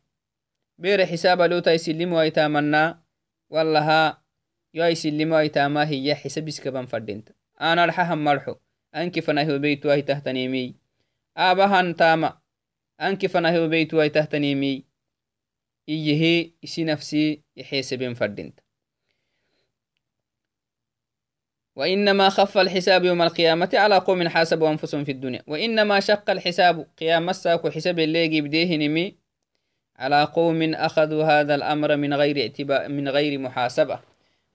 بير 0.77 1.05
حساب 1.05 1.41
لو 1.41 1.59
تيسلم 1.59 2.13
ويتامنا 2.13 3.03
والله 3.49 4.17
يا 4.73 4.87
يسلم 4.87 5.31
ويتاما 5.31 5.89
هي 5.89 6.15
حسابيس 6.15 6.61
كبان 6.61 6.85
فردينت 6.85 7.29
أنا 7.61 7.85
الحهم 7.85 8.23
مرحو 8.23 8.55
أنك 8.95 9.19
فنهي 9.19 9.59
بيت 9.59 9.85
وهي 9.85 10.01
تهتنيمي 10.01 10.75
أبهن 11.37 11.95
تاما. 11.95 12.41
أنك 13.01 13.27
فنهي 13.27 13.67
بيت 13.67 13.93
وهي 13.93 14.09
تهتنيمي 14.09 14.85
إيه 15.89 16.53
إسي 16.63 16.83
نفسي 16.83 17.43
يحسبين 17.55 18.13
فردينت 18.13 18.59
وإنما 21.75 22.29
خف 22.29 22.57
الحساب 22.57 23.05
يوم 23.05 23.21
القيامة 23.21 23.69
على 23.73 23.97
قوم 23.97 24.27
حاسبوا 24.27 24.69
أنفسهم 24.69 25.03
في 25.03 25.11
الدنيا. 25.11 25.43
وإنما 25.47 25.99
شق 25.99 26.29
الحساب 26.29 26.87
قيام 26.99 27.29
الساك 27.29 27.67
حساب 27.67 27.99
اللي 27.99 28.41
بديه 28.41 28.77
نمي 28.77 29.15
على 29.95 30.23
قوم 30.23 30.73
أخذوا 30.73 31.23
هذا 31.23 31.55
الأمر 31.55 31.97
من 31.97 32.13
غير 32.13 32.41
اعتباء 32.41 32.89
من 32.89 33.09
غير 33.09 33.39
محاسبة. 33.39 33.99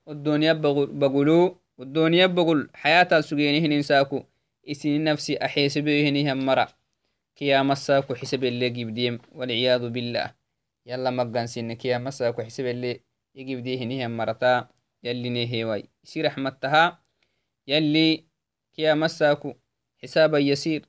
والدنيا 0.05 0.53
بقولوا 0.53 1.51
والدنيا 1.77 2.25
بقول 2.25 2.69
حياة 2.73 3.07
السجينه 3.11 3.67
ننساكو. 3.67 4.23
إسن 4.71 5.03
نفسي 5.03 5.37
أحيسبه 5.37 6.09
نهم 6.09 6.45
مرة 6.45 6.67
قيام 7.39 7.71
الساك 7.71 8.13
حساب 8.13 8.43
اللي 8.43 8.69
بديم 8.69 9.19
والعياذ 9.35 9.89
بالله. 9.89 10.33
يلا 10.85 11.09
مقان 11.09 11.47
سن 11.47 11.75
قيام 11.75 12.07
الساك 12.07 12.41
حساب 12.41 12.65
اللي 12.65 12.99
يجيب 13.35 13.67
نهم 13.67 14.17
مرتا 14.17 14.67
يلي 15.03 15.29
نهي 15.29 15.63
واي. 15.63 15.83
يصير 16.03 16.25
رحمتها. 16.25 17.06
يلي 17.67 18.23
كيا 18.73 18.93
مساكو 18.93 19.53
حسابا 20.03 20.37
يسير 20.37 20.85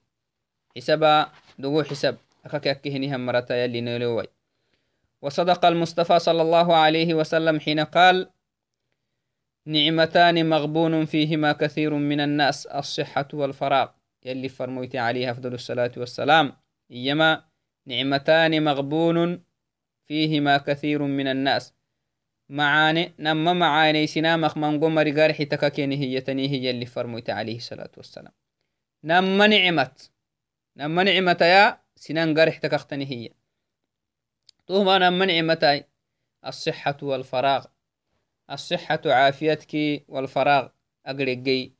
حسابا 0.76 1.32
دقو 1.58 1.82
حساب. 1.82 2.16
أكاك 2.44 2.66
أكهنها 2.66 3.16
مرتا 3.16 3.64
يلي 3.64 3.80
نلوي. 3.80 4.26
وصدق 5.22 5.64
المصطفى 5.64 6.18
صلى 6.18 6.42
الله 6.42 6.76
عليه 6.76 7.14
وسلم 7.14 7.60
حين 7.60 7.80
قال 7.80 8.30
نعمتان 9.66 10.48
مغبون 10.48 11.04
فيهما 11.04 11.52
كثير 11.52 11.94
من 11.94 12.20
الناس 12.20 12.66
الصحة 12.66 13.28
والفراغ. 13.32 13.88
يلي 14.24 14.48
فرميت 14.48 14.96
عليه 14.96 15.30
أفضل 15.30 15.54
الصلاة 15.54 15.92
والسلام. 15.96 16.56
إيما 16.90 17.44
نعمتان 17.86 18.64
مغبون 18.64 19.42
فيهما 20.06 20.58
كثير 20.58 21.02
من 21.02 21.26
الناس 21.26 21.74
معاني 22.48 23.12
نما 23.18 23.52
معاني 23.52 24.06
سنامخ 24.06 24.58
من 24.58 24.80
قمر 24.80 25.20
قارحي 25.20 25.44
تكاكيني 25.44 25.96
هي 25.96 26.24
هي 26.28 26.70
اللي 26.70 26.86
فرميت 26.86 27.30
عليه 27.30 27.56
الصلاة 27.56 27.90
والسلام. 27.96 28.32
نما 29.04 29.46
نعمت 29.46 30.10
نما 30.76 31.02
نعمت 31.02 31.40
يا 31.40 31.80
سنان 31.96 32.38
قارح 32.38 32.58
تكاختني 32.58 33.06
هي. 33.06 33.30
طوما 34.66 34.98
نما 34.98 35.24
نعمتاي 35.24 35.84
الصحة 36.46 36.96
والفراغ. 37.02 37.66
الصحة 38.50 39.00
عافيتك 39.06 40.04
والفراغ 40.08 40.68
أقرق 41.06 41.36
جي 41.36 41.74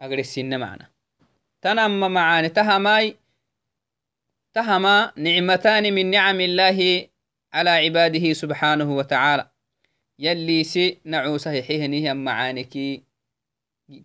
أقرق 0.00 0.18
السنة 0.18 0.56
معنا. 0.56 0.90
تنم 1.60 2.12
معاني 2.12 2.48
تهماي 2.48 3.16
تهما 4.54 5.12
نعمتان 5.16 5.92
من 5.94 6.10
نعم 6.10 6.40
الله 6.40 7.08
على 7.54 7.70
عباده 7.70 8.32
سبحانه 8.32 8.96
وتعالى. 8.96 9.50
يلي 10.18 10.64
سي 10.64 11.00
نعو 11.04 11.36
صحيحيه 11.36 12.12
معانكي 12.12 13.04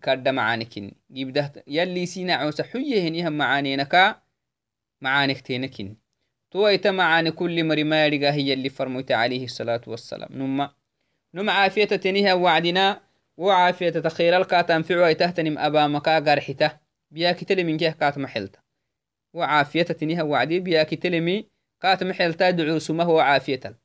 كرد 0.04 0.28
معانكين. 0.28 0.92
جبده 1.10 1.64
يلي 1.66 2.06
سي 2.06 2.24
نعو 2.24 2.50
صحيه 2.50 3.08
نيه 3.08 3.28
معانينكا 3.28 4.22
معانك 5.00 5.40
تينكين 5.40 5.96
تويت 6.50 6.86
معاني 6.86 7.30
كل 7.30 7.64
مرما 7.64 8.04
هي 8.30 8.52
اللي 8.52 8.68
فرميت 8.68 9.12
عليه 9.12 9.44
الصلاة 9.44 9.80
والسلام. 9.86 10.28
نما 10.32 10.74
نم 11.34 11.50
عافية 11.50 11.84
تنيه 11.84 12.32
وعدنا 12.32 13.02
وعافية 13.36 13.90
تخير 13.90 14.36
الكاتم 14.36 14.82
في 14.82 15.14
تهتنم 15.14 15.58
أبا 15.58 15.86
مكا 15.86 16.18
قرحته. 16.18 16.78
بياكي 17.10 17.44
تلمين 17.44 17.76
كيه 17.76 17.90
كات 17.90 18.18
محلته 18.18 18.58
وعافية 19.34 19.82
تنيه 19.82 20.22
وعدي 20.22 20.60
بياكي 20.60 20.96
تلمي 20.96 21.59
كات 21.82 22.04
محل 22.04 22.34
تدعو 22.34 22.78
سمه 22.78 23.22
عافية. 23.22 23.78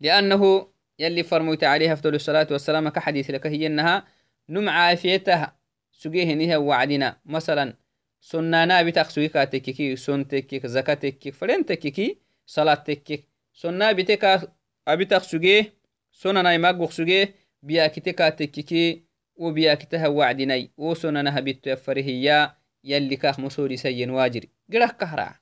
لأنه 0.00 0.68
يلي 0.98 1.22
فرميت 1.22 1.64
عليه 1.64 1.92
أفضل 1.92 2.14
الصلاة 2.14 2.46
والسلام 2.50 2.88
كحديث 2.88 3.30
لك 3.30 3.46
هي 3.46 3.66
أنها 3.66 4.06
نم 4.48 4.68
عافيتها. 4.68 5.58
سجيه 5.92 6.34
نها 6.34 6.56
وعدنا. 6.56 7.20
مثلا 7.26 7.74
سنانا 8.20 8.82
بتاق 8.82 9.08
سوي 9.08 9.28
كاتككي 9.28 9.96
سن 9.96 10.28
تكك 10.28 10.66
زكاة 10.66 10.94
تكك 10.94 11.34
فرين 11.34 11.66
تككي 11.66 12.18
صلاة 12.46 12.74
تكك 12.74 13.24
سنة 13.54 13.92
بتاك 13.92 14.50
أبتاق 14.88 15.22
سجيه 15.22 15.74
سننا 16.12 16.52
يمقق 16.52 16.90
سجيه 16.90 17.34
بياكتك 17.62 18.18
تككي 18.18 19.02
وبياكتها 19.36 20.08
وعدني 20.08 20.70
وسننا 20.76 21.38
هبت 21.38 21.66
يفرهيا 21.66 22.54
يلي 22.84 23.16
كاخ 23.16 23.40
مسوري 23.40 23.76
سين 23.76 24.10
واجري. 24.10 24.48
قرأ 24.72 24.86
كهرع 24.86 25.40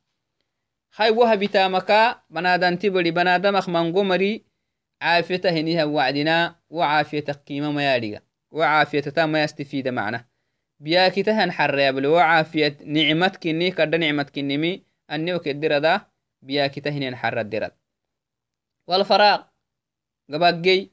hay 0.97 1.11
wahabitamaka 1.13 2.25
banadanti 2.33 2.91
bari 2.91 3.13
banadamak 3.13 3.69
mango 3.69 4.05
mari 4.05 4.47
caafiyata 5.01 5.51
hiniha 5.51 5.87
wacdina 5.87 6.57
wa 6.71 6.87
caafiyata 6.87 7.35
qima 7.35 7.73
mayadhiga 7.73 8.21
wa 8.51 8.67
caafiyatata 8.67 9.27
mayastifida 9.27 9.93
macna 9.93 10.25
biyakitahan 10.81 11.53
xarreable 11.53 12.09
wa 12.09 12.23
caafiyat 12.25 12.81
nicmadkini 12.81 13.73
kadha 13.73 13.99
nicmadkinimi 13.99 14.87
aniwakedirada 15.09 16.09
biyakita 16.43 16.91
hinen 16.91 17.15
xarradirad 17.15 17.73
walfaraaq 18.87 19.43
gabaggey 20.29 20.89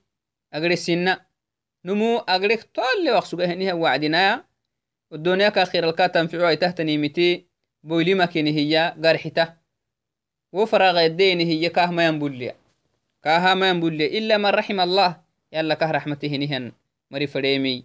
agresina 0.51 1.25
numu 1.83 2.21
agrek 2.27 2.73
tolle 2.73 3.11
waqsuga 3.11 3.47
hiniha 3.47 3.75
wacdinaya 3.75 4.43
odoniyaka 5.11 5.61
akhiralka 5.61 6.09
tanficu 6.09 6.45
ay 6.45 6.57
tahtanimiti 6.57 7.47
boylimakini 7.83 8.51
hiya 8.51 8.95
garxita 8.99 9.62
wo 10.53 10.65
faraqeddeyni 10.69 11.45
hiye 11.45 11.69
kah 11.69 11.89
mayan 11.89 12.19
bulliya 12.21 12.53
kaha 13.25 13.55
mayan 13.57 13.81
bulliya 13.81 14.07
ila 14.13 14.37
man 14.37 14.53
raxima 14.53 14.83
allah 14.85 15.19
yala 15.51 15.75
kah 15.75 15.89
raxmatehinihan 15.89 16.71
mari 17.09 17.27
fadheemiy 17.27 17.83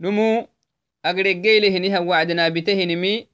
numu 0.00 0.48
agregeyle 1.04 1.68
hinihan 1.68 2.02
wacdinabite 2.08 2.72
hinimi 2.74 3.28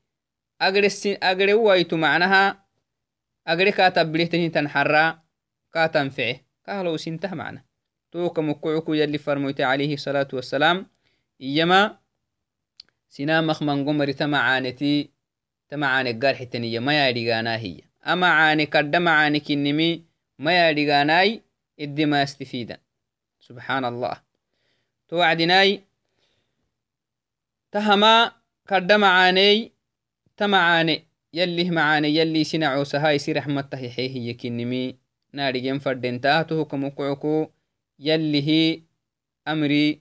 agre 0.58 1.54
waytu 1.54 1.94
macnaha 1.94 2.58
agre 3.46 3.70
kaa 3.72 3.94
tabbirehtahintan 3.94 4.66
xarra 4.66 5.22
kaa 5.70 5.88
tanfece 5.88 6.42
kahlow 6.66 6.98
sintah 6.98 7.32
macna 7.32 7.62
توك 8.12 8.38
مكعكو 8.38 8.94
يلي 8.94 9.18
فرميت 9.18 9.60
عليه 9.60 9.94
الصلاة 9.94 10.28
والسلام 10.32 10.86
إيما 11.40 11.98
سنا 13.08 13.40
مخمن 13.40 13.84
قمر 13.88 14.12
تمعانتي 14.12 15.10
تمعانك 15.68 16.24
قال 16.24 16.36
حتنية 16.36 16.78
ما 16.78 17.08
يدقانا 18.06 18.62
هي 18.62 18.64
amacaani 18.64 18.66
kadda 18.66 19.00
macaani 19.00 19.40
kinimi 19.40 20.04
mayadhigaanai 20.38 21.42
idima 21.76 22.18
yastifidan 22.18 22.78
subxaan 23.38 23.84
allah 23.84 24.22
to 25.08 25.16
wacdinai 25.16 25.82
tahama 27.70 28.34
kadda 28.64 28.98
macaaney 28.98 29.72
ta 30.36 30.48
macaane 30.48 31.04
yallih 31.32 31.70
macaane 31.70 32.14
yalli 32.14 32.44
sinacosaha 32.44 33.14
isi 33.14 33.32
raxmattahixe 33.32 34.34
kinimi 34.34 34.98
naadhigen 35.32 35.80
fadenta 35.80 36.44
tohukamukucuku 36.44 37.52
yallihi 37.98 38.82
amri 39.44 40.00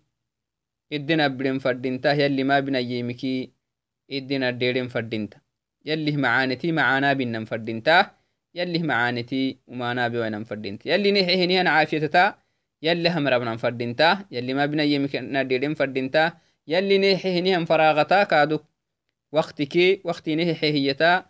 idin 0.89 1.19
abiden 1.19 1.59
fadinta 1.59 2.13
yalli 2.13 2.43
mabinayemiki 2.43 3.51
idin 4.07 4.43
addeeden 4.43 4.89
fadinta 5.87 5.91
يلي 5.91 6.17
معانتي 6.17 6.71
معانا 6.71 7.13
بنم 7.13 7.45
فردينتا 7.45 8.11
يلي 8.55 8.79
معانتي 8.79 9.57
ومانا 9.67 10.07
بوينم 10.07 10.43
فردينتا. 10.43 10.89
يلي 10.89 11.11
نحيه 11.11 11.45
نهن 11.45 11.67
عافيتتا 11.67 12.35
يلي 12.81 13.09
هم 13.09 13.27
ربنا 13.27 13.57
فردينتا. 13.57 14.25
يلي 14.31 14.53
ما 14.53 14.65
بنا 14.65 14.83
يمكن 14.83 15.33
نديرين 15.33 15.73
فردينتا. 15.73 16.33
يلي 16.67 16.97
نحيه 16.97 17.41
نهن 17.41 17.65
فراغتا 17.65 18.23
كادو. 18.23 18.59
وقتك 19.31 20.01
وقتي 20.03 20.35
نحيه 20.35 20.73
هيتا 20.73 21.25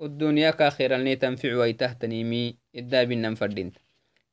الدنيا 0.00 0.50
كاخيرا 0.50 0.96
لني 0.96 1.16
تنفع 1.16 1.54
ويته 1.56 1.92
تنيمي 1.92 2.56
إدا 2.76 3.04
بنم 3.04 3.34
فردينتا. 3.34 3.80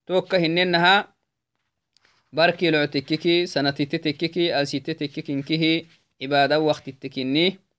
توكا 0.07 0.37
هننها 0.37 1.13
باركي 2.33 2.71
لعتككي 2.71 3.45
سنتي 3.45 3.85
تتككي 3.85 4.61
ألسي 4.61 4.79
تتككي 4.79 5.87
عبادة 6.21 6.59
وقت 6.59 6.87
التكني 6.87 7.47
آه 7.47 7.70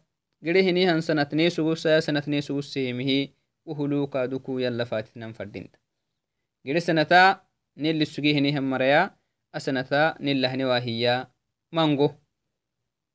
gede 0.44 0.64
hinihan 0.64 1.02
sanat 1.02 1.32
neesugusaya 1.34 2.02
sanat 2.02 2.28
neesugusehemihi 2.28 3.34
uhulukaduku 3.66 4.60
yala 4.60 4.86
fatitnan 4.86 5.34
fadinta 5.34 5.80
gede 6.66 6.82
sanata 6.82 7.48
neli 7.76 8.06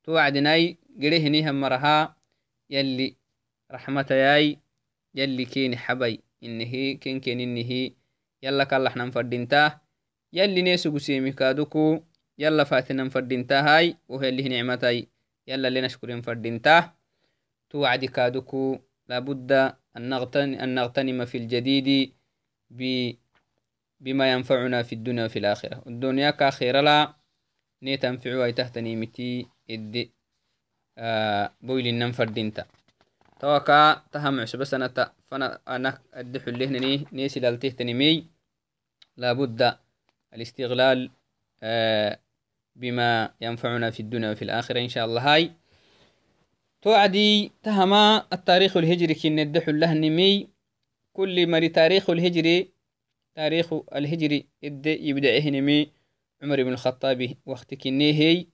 suge 0.09 0.31
hinihan 0.31 0.41
maraya 0.41 0.73
asanata 0.73 0.73
nelahnewahiya 0.73 0.73
mango 0.73 0.73
towacdinai 0.73 0.79
gede 0.99 1.19
hinihan 1.21 1.57
maraha 1.57 2.17
yalli 2.69 3.17
raxmatayai 3.69 4.59
yalli 5.15 5.47
keni 5.47 5.77
xabai 5.77 6.25
inihi 6.41 6.97
kenkeninihi 6.97 7.95
yala 8.41 8.65
kalaxnan 8.67 9.13
fadinta 9.13 9.81
yalli 10.33 10.63
neesugusemi 10.63 11.33
kaduku 11.37 12.01
yala 12.41 12.65
fatinan 12.65 13.11
fadintahai 13.11 13.97
wohyalih 14.09 14.49
nicmatai 14.49 15.09
yala 15.47 15.71
lenashkuren 15.71 16.23
fadintah 16.25 16.99
توعد 17.69 18.05
كادوكو 18.05 18.79
لابد 19.09 19.53
أن, 19.97 20.09
نغتنم, 20.09 20.55
أن 20.55 20.75
نغتنم 20.75 21.25
في 21.25 21.39
الجديد 21.39 22.13
ب 22.71 23.13
بما 24.01 24.33
ينفعنا 24.33 24.83
في 24.83 24.95
الدنيا 24.95 25.25
وفي 25.25 25.39
الآخرة 25.39 25.85
الدنيا 25.87 26.31
كاخيرة 26.31 26.81
لا 26.81 27.15
نيتنفعوا 27.83 28.45
أي 28.45 28.53
تحت 28.53 28.79
نيمتي 28.79 29.47
دينتا. 32.29 32.67
توكا 33.41 34.03
تهم 34.13 34.41
عشب 34.41 34.65
سنة 34.65 34.95
فانا 35.31 35.61
أنا 35.69 35.99
أدح 36.15 36.47
اللهنني 36.47 37.05
نيسي 37.13 37.41
لالته 37.41 37.69
تنمي 37.69 38.27
لابد 39.17 39.77
الاستغلال 40.35 41.11
آه 41.63 42.19
بما 42.77 43.35
ينفعنا 43.41 43.91
في 43.91 44.01
الدنيا 44.01 44.31
وفي 44.31 44.43
الآخرة 44.43 44.81
إن 44.81 44.89
شاء 44.89 45.05
الله. 45.05 45.35
هاي. 45.35 45.53
توعدي 46.83 47.53
تهما 47.63 48.27
التاريخ 48.33 48.77
الهجري 48.77 49.15
كن 49.15 49.39
الدحو 49.39 49.71
الله 49.71 49.95
نمي 49.95 50.49
كل 51.13 51.51
مري 51.51 51.69
تاريخ 51.69 52.11
الهجري 52.11 52.69
تاريخ 53.35 53.75
الهجري 53.95 54.47
إد 54.65 54.87
يبدأه 54.87 55.51
نمي 55.51 55.91
عمر 56.43 56.63
بن 56.63 56.73
الخطاب 56.73 57.35
وقت 57.47 57.75
كنيهي 57.75 58.47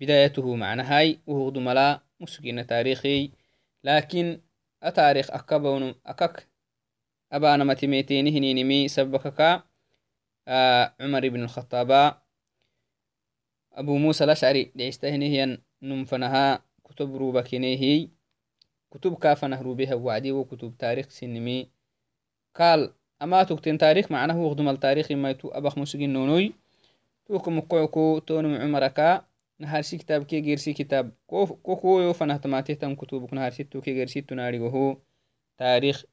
بدايته 0.00 0.54
معنى 0.54 0.82
هاي 0.82 1.18
وهو 1.26 1.50
دملا 1.50 2.00
مسكين 2.20 2.66
تاريخي. 2.66 3.30
لكن 3.84 4.40
أتاريخ 4.82 5.30
أكبون 5.30 5.94
أكك 6.06 6.48
أبانا 7.32 7.64
متميتينه 7.64 8.52
نمي 8.62 8.88
سبكك 8.88 9.62
آه 10.48 10.94
عمر 11.00 11.28
بن 11.28 11.42
الخطاب 11.42 12.14
أبو 13.72 13.96
موسى 13.96 14.24
الأشعري 14.24 14.72
لعستهنه 14.76 15.58
نمفنها 15.82 16.64
كتب 16.84 17.16
روبا 17.16 17.40
كنيهي 17.40 18.08
كتب 18.90 19.14
كافنه 19.14 19.62
روبها 19.62 19.94
وعدي 19.94 20.32
وكتب 20.32 20.74
تاريخ 20.78 21.08
سنمي 21.08 21.68
قال 22.54 22.92
أما 23.22 23.42
تكتن 23.42 23.78
تاريخ 23.78 24.12
معناه 24.12 24.38
وغدم 24.40 24.68
التاريخ 24.68 25.12
ما 25.12 25.30
يتو 25.30 25.48
أبخ 25.48 25.78
مسجين 25.78 26.12
نونوي. 26.12 26.52
توكم 27.26 27.58
مقعكو 27.58 28.18
تونم 28.18 28.54
عمركا 28.60 29.24
نهارسي 29.58 29.98
كتاب 29.98 30.24
كي 30.24 30.40
غيرسي 30.40 30.72
كتاب 30.72 31.12
كو 31.26 31.46
كو 31.46 32.00
يو 32.00 32.12
فنه 32.12 32.36
تماتيه 32.36 32.74
تم 32.74 32.94
كتبك 32.94 33.34
نهارسي 33.34 33.64
تو 33.64 33.80
كي 33.80 33.92
غيرسي 33.94 34.20
تناريغو 34.20 34.68
هو 34.68 34.98
تاريخ 35.58 36.04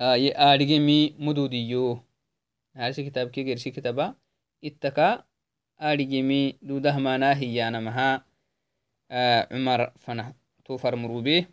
آي 0.00 0.32
آريغمي 0.36 1.14
مدوديو 1.18 2.04
نهارسي 2.76 3.10
كتاب 3.10 3.30
كي 3.30 3.42
غيرسي 3.42 3.70
كتابا 3.70 4.14
اتكا 4.64 5.24
آريغمي 5.80 6.58
دوده 6.62 6.98
مانا 6.98 7.38
هيانا 7.38 7.80
مها 7.80 8.24
عمر 9.52 9.90
فنه 9.98 10.34
توفر 10.64 10.96
مروبيه 10.96 11.50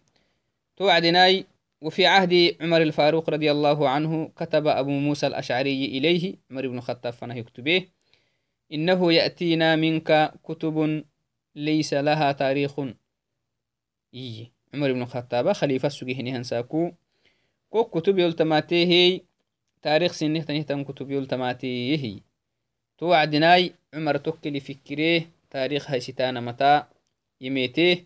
توعدناي 0.78 1.46
وفي 1.82 2.06
عهد 2.06 2.56
عمر 2.62 2.82
الفاروق 2.82 3.30
رضي 3.30 3.52
الله 3.52 3.90
عنه 3.90 4.28
كتب 4.36 4.68
أبو 4.68 4.92
موسى 4.92 5.28
الأشعري 5.28 5.86
إليه 5.86 6.36
عمر 6.52 6.68
بن 6.68 6.78
الخطاب 6.78 7.14
فنه 7.14 7.36
يكتبه 7.36 7.88
إنه 8.74 9.14
يأتينا 9.14 9.76
منك 9.76 10.34
كتب 10.44 11.04
ليس 11.56 11.94
لها 11.94 12.32
تاريخ. 12.32 12.80
إيه 14.14 14.52
عمر 14.74 14.94
بن 14.94 15.02
الخطاب 15.02 15.52
خليفة 15.52 15.90
سجيه 15.90 16.38
هنساكو 16.38 16.92
كو 17.70 17.84
كتب 17.84 18.20
يلتماتيه 18.20 19.22
تاريخ 19.82 20.12
سنه 20.12 20.42
تنهتن 20.42 20.84
كتب 20.84 21.12
يلتماتيه 21.12 22.20
توعدناي 22.98 23.74
عمر 23.94 24.18
توكل 24.18 24.60
فكريه 24.60 25.30
تاريخ 25.50 25.92
هاي 25.92 26.02
متى 26.20 26.84
يميته 27.42 28.04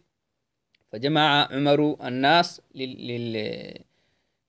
فجمع 0.91 1.47
عمر 1.51 2.07
الناس 2.07 2.61
لل... 2.75 3.83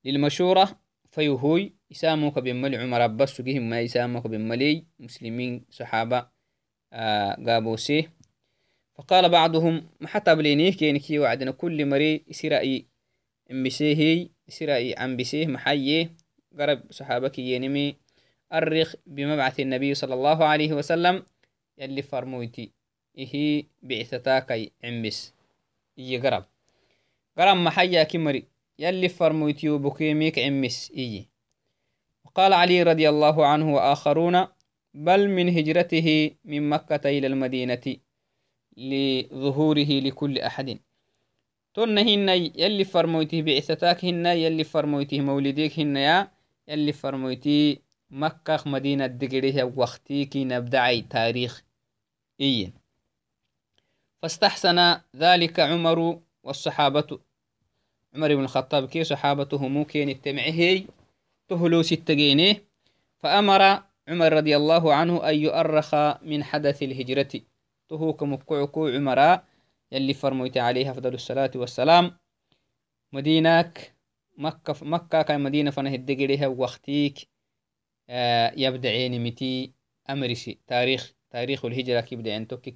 للمشورة. 0.04 0.83
فيهوي 1.14 1.72
يساموك 1.90 2.38
بملي 2.38 2.76
عمر 2.76 3.26
سجيهم 3.26 3.70
ما 3.70 3.80
يساموك 3.80 4.26
بملي 4.26 4.84
مسلمين 4.98 5.64
صحابة 5.70 6.26
آه 6.92 7.32
قابوسيه 7.46 8.12
فقال 8.94 9.28
بعضهم 9.28 9.88
ما 10.00 10.08
حتى 10.08 10.34
بلينيه 10.34 10.72
كينكي 10.72 11.18
وعدنا 11.18 11.50
كل 11.50 11.86
مري 11.86 12.24
يسرائي 12.28 12.86
امبسيه 13.50 14.28
يسرائي 14.48 14.94
عم 14.98 15.16
بسيه 15.16 15.46
محيه 15.46 16.16
قرب 16.58 16.80
صحابك 16.90 17.38
ينمي 17.38 17.96
أرخ 18.52 18.94
بمبعث 19.06 19.60
النبي 19.60 19.94
صلى 19.94 20.14
الله 20.14 20.44
عليه 20.44 20.72
وسلم 20.72 21.22
يلي 21.78 22.02
فرمويتي 22.02 22.72
ihi 23.14 23.70
bictatakai 23.78 24.74
cimbis 24.82 25.30
iyi 25.94 26.18
garab 26.18 26.50
garab 27.38 27.58
maxaya 27.62 28.02
kimari 28.10 28.50
يلي 28.78 29.08
فرمويتيو 29.08 29.78
بكيميك 29.78 30.38
عمس 30.38 30.90
إيي 30.96 31.28
وقال 32.24 32.52
علي 32.52 32.82
رضي 32.82 33.08
الله 33.08 33.46
عنه 33.46 33.74
وآخرون 33.74 34.46
بل 34.94 35.28
من 35.28 35.48
هجرته 35.48 36.30
من 36.44 36.68
مكة 36.68 37.08
إلى 37.08 37.26
المدينة 37.26 37.96
لظهوره 38.76 40.00
لكل 40.00 40.38
أحد. 40.38 40.78
تن 41.74 41.98
هن 41.98 42.28
يلي 42.28 42.84
فرمويته 42.84 43.42
بعثتاك 43.42 44.04
هن 44.04 44.26
يلي 44.26 44.64
فرمويته 44.64 45.20
مولديك 45.20 45.80
هن 45.80 45.96
يا 45.96 46.30
يلي 46.68 46.92
فرمويتي 46.92 47.80
مكة 48.10 48.62
مدينة 48.66 49.06
دقريه 49.06 49.64
وقتيكي 49.76 50.44
نبدعي 50.44 51.02
تاريخ 51.02 51.64
إيين 52.40 52.72
فاستحسن 54.22 54.96
ذلك 55.16 55.60
عمر 55.60 56.20
والصحابة 56.42 57.18
عمر 58.14 58.34
بن 58.34 58.44
الخطاب 58.44 58.88
كي 58.88 59.04
صحابته 59.04 59.68
ممكن 59.68 60.08
التمعه 60.08 60.82
تهلو 61.48 61.82
ستجينه. 61.82 62.56
فأمر 63.18 63.62
عمر 64.08 64.32
رضي 64.32 64.56
الله 64.56 64.94
عنه 64.94 65.28
أن 65.28 65.34
يؤرخ 65.34 65.94
من 66.22 66.44
حدث 66.44 66.82
الهجرة. 66.82 67.40
تهو 67.88 68.12
كمكعكو 68.12 68.88
عمراء 68.88 69.44
يلي 69.92 70.14
فرميت 70.14 70.56
عليه 70.56 70.90
أفضل 70.90 71.14
الصلاة 71.14 71.50
والسلام. 71.56 72.18
مدينك 73.12 73.94
مكة 74.38 74.74
مكة 74.82 75.22
كان 75.22 75.40
مدينة 75.40 75.70
فنه 75.70 75.94
الدقريها 75.94 76.46
وقتيك 76.46 77.28
آه 78.08 78.52
يبدعين 78.56 79.24
متي 79.24 79.72
أمرسي 80.10 80.58
تاريخ 80.66 81.14
تاريخ 81.30 81.64
الهجرة 81.64 82.00
كيبدأ 82.00 82.36
أن 82.36 82.48
توكي 82.48 82.70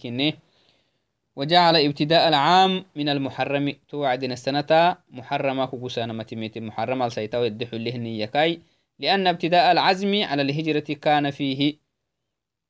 وجعل 1.38 1.76
ابتداء 1.76 2.28
العام 2.28 2.84
من 2.96 3.08
المحرم. 3.08 3.74
توعدنا 3.88 4.32
السنة 4.32 4.96
محرمة 5.10 5.66
كوكوسانا 5.66 6.12
متميت 6.12 6.58
محرمة 6.58 7.08
سيتاو 7.08 7.44
يدحو 7.44 7.76
له 7.76 8.26
كاي 8.26 8.62
لأن 8.98 9.26
ابتداء 9.26 9.72
العزم 9.72 10.22
على 10.22 10.42
الهجرة 10.42 10.94
كان 10.94 11.30
فيه 11.30 11.78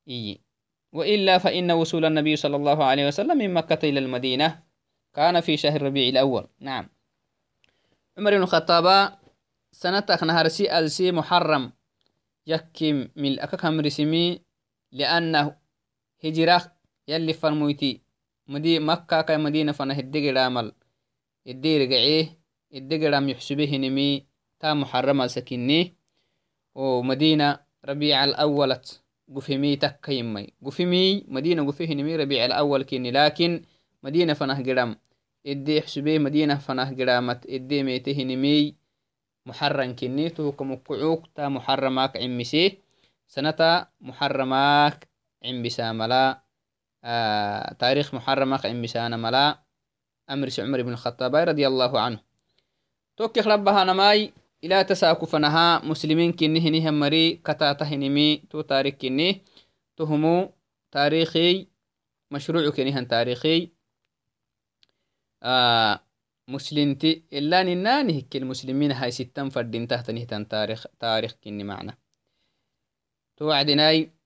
إي. 0.09 0.41
وإلا 0.93 1.39
فإن 1.39 1.71
وصول 1.71 2.05
النبي 2.05 2.37
صلى 2.37 2.57
الله 2.57 2.85
عليه 2.85 3.07
وسلم 3.09 3.39
من 3.39 3.55
مكة 3.55 3.89
إلى 3.89 4.01
المدينة 4.01 4.63
كان 5.15 5.41
في 5.41 5.57
شهر 5.57 5.83
ربيع 5.83 6.09
الأول. 6.09 6.49
نعم. 6.61 6.89
عمر 8.19 8.31
بن 8.31 8.43
الخطاب 8.43 9.19
سنة 9.73 10.07
نهارسي 10.23 10.79
ألسي 10.79 11.13
محرم. 11.13 11.73
يكيم 12.47 13.11
من 13.17 13.27
الأكاكم 13.27 13.81
رسمي 13.81 14.41
لأنه 14.93 15.57
هجرة 16.25 16.73
يلي 17.09 17.33
فرمويتي. 17.33 18.08
مدي 18.49 18.79
مكة 18.79 19.21
كاي 19.21 19.39
مدينة 19.39 19.73
فنا 19.73 19.99
هدقي 20.01 20.31
رامل 20.31 20.73
الدير 21.47 21.93
قعيه 21.93 22.39
الدقي 22.75 23.07
رام 23.07 23.29
يحسبه 23.29 23.77
نمي 23.77 24.27
تا 24.61 24.75
محرمة 24.75 25.27
سكني 25.27 25.95
ومدينة 26.75 27.61
ربيع 27.85 28.25
الأول 28.25 28.77
قفمي 29.37 29.77
تكا 29.77 30.13
يمي. 30.13 30.53
قفمي 30.65 31.25
مدينة 31.29 31.67
قفه 31.67 31.85
نمي 31.85 32.17
ربيع 32.17 32.45
الأول 32.45 32.83
كني 32.83 33.11
لكن 33.11 33.63
مدينة 34.03 34.33
فنه 34.33 34.63
قرام 34.63 34.97
إدي 35.47 35.83
حسبه 35.83 36.19
مدينة 36.19 36.55
فنه 36.55 36.97
قرامت 36.97 37.47
إدي 37.47 37.83
ميته 37.83 38.23
نمي 38.23 38.75
محرم 39.47 39.97
كني 39.97 40.29
توكم 40.29 40.73
القعوك 40.73 41.27
تا 41.35 41.49
محرماك 41.49 42.17
تاريخ 47.79 48.15
محرماك 48.15 48.67
عمبسانا 48.67 49.17
ملا 49.17 49.59
أمر 50.31 50.49
عمر 50.59 50.83
بن 50.83 50.93
الخطاب 50.93 51.35
رضي 51.35 51.67
الله 51.67 52.01
عنه. 52.01 52.21
توكي 53.17 53.41
ربها 53.41 53.85
نماي 53.85 54.33
إلى 54.65 54.85
تساكو 54.85 55.27
فنها 55.27 55.85
مسلمين 55.85 56.33
كنه 56.33 56.69
نهم 56.69 57.01
مري 57.01 57.37
كتاته 57.37 57.95
نمي 57.95 58.37
تو 58.37 58.61
تاريخ 58.61 58.95
كنه 58.95 59.35
تهمو 59.97 60.53
تاريخي 60.91 61.69
مشروع 62.31 62.71
كنهن 62.71 63.09
تاريخي. 63.09 63.71
آه 65.43 66.01
مسلمتي 66.49 67.25
إلا 67.33 67.63
ننانه 67.63 68.23
المسلمين 68.35 68.93
هاي 68.93 69.11
ستن 69.11 69.49
فردين 69.49 69.89
تحت 69.89 70.11
نهتن 70.11 70.49
تاريخ 70.49 70.87
تاريخ 71.01 71.33
كني 71.45 71.65
معنا. 71.65 71.99
توعدناي 73.37 74.03
آه 74.03 74.18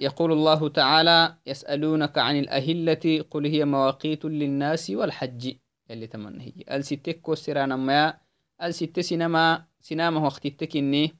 يقول 0.00 0.32
الله 0.32 0.68
تعالى 0.68 1.36
يسألونك 1.46 2.18
عن 2.18 2.38
الأهلة 2.38 3.24
قل 3.30 3.46
هي 3.46 3.64
مواقيت 3.64 4.24
للناس 4.24 4.90
والحج. 4.90 5.54
اللي 5.90 6.06
تمنى 6.06 6.44
هي. 6.44 6.76
الستك 6.76 7.34
سرانا 7.34 7.76
ما 7.76 8.18
الست 8.62 9.00
سينما 9.00 9.64
سينما 9.80 10.20
وقت 10.20 10.46
التكني 10.46 11.14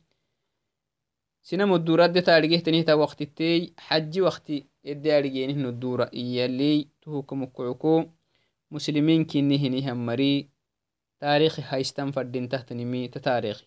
سينما 1.42 1.76
الدورات 1.76 2.18
تارجيه 2.18 2.58
تنهتا 2.58 2.94
وقت 2.94 3.22
التي 3.22 3.72
حج 3.78 4.20
وقت 4.20 4.50
يدي 4.84 5.18
أرجين 5.18 5.66
الدورة. 5.66 6.10
إيالي 6.14 6.88
تهوكم 7.02 7.44
كعكو 7.44 8.04
مسلمين 8.70 9.24
كني 9.24 9.58
هني 9.58 9.92
مري. 9.92 10.48
تاريخ 11.20 11.60
هايستان 11.60 12.10
فردين 12.10 12.48
تحت 12.48 12.72
نمي 12.72 13.08
تتاريخ 13.08 13.64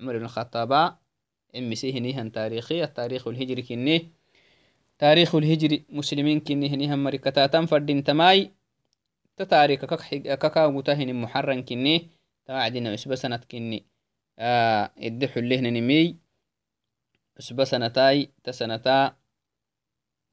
عمر 0.00 0.18
بن 0.18 0.28
عمسي 1.54 1.92
هني 1.98 2.30
تاريخي 2.30 2.84
التاريخ 2.84 3.28
الهجري 3.28 3.62
كني 3.62 4.08
تاريخ 4.98 5.34
الهجري 5.34 5.84
مسلمين 5.90 6.40
كني 6.40 6.68
هني 6.68 6.96
مري 6.96 7.18
كتاتان 7.18 7.66
فردين 7.66 8.04
تماي. 8.04 8.50
تتاريخ 9.36 9.84
ككا 9.84 10.68
متهن 10.68 11.14
محرن 11.14 11.62
كني 11.62 12.08
تاعدنا 12.46 12.90
عسبة 12.92 13.14
سنة 13.14 13.36
كني 13.36 13.84
آه 14.38 14.90
إدحو 14.98 15.40
اللهن 15.40 15.72
نمي. 15.72 16.16
عسبة 17.38 17.64
سنتاي 17.64 18.28
تسنتا 18.44 19.16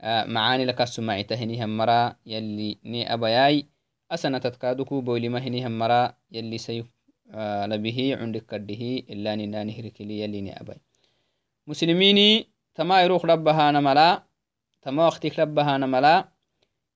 آه 0.01 0.25
معاني 0.25 0.65
لك 0.65 0.81
السماعي 0.81 1.23
تهني 1.23 1.65
مرا 1.65 2.15
يلي 2.25 2.77
ني 2.85 3.13
أبياي. 3.13 3.65
أسنة 4.11 4.37
تتكادكو 4.37 5.01
بولي 5.01 5.29
مهني 5.29 5.69
مرا 5.69 6.13
يلي 6.31 6.57
سيف 6.57 6.85
آه 7.31 7.65
لبه 7.65 8.17
مسلميني 11.67 12.49
تما 12.75 13.03
يروح 13.03 13.25
ربها 13.25 13.71
نملا 13.71 14.23
تما 14.81 15.05
وقتك 15.05 15.39
ربها 15.39 15.77
نملا 15.77 16.29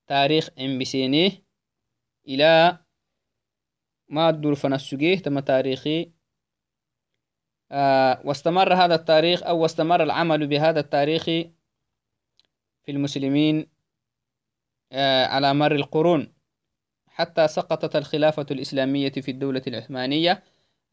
تاريخ 0.06 0.48
ام 0.58 0.78
بسيني 0.78 1.44
إلى 2.28 2.78
ما 4.08 4.28
الدور 4.30 4.54
فنسجيه 4.54 5.18
تم 5.18 5.40
تاريخي. 5.40 6.12
آه 7.72 8.22
واستمر 8.24 8.74
هذا 8.74 8.94
التاريخ 8.94 9.42
أو 9.42 9.58
واستمر 9.62 10.02
العمل 10.02 10.46
بهذا 10.46 10.80
التاريخ 10.80 11.24
في 11.24 11.52
المسلمين 12.88 13.66
آه 14.92 15.26
على 15.26 15.54
مر 15.54 15.74
القرون. 15.74 16.32
حتى 17.06 17.48
سقطت 17.48 17.96
الخلافة 17.96 18.46
الإسلامية 18.50 19.10
في 19.10 19.30
الدولة 19.30 19.62
العثمانية 19.66 20.42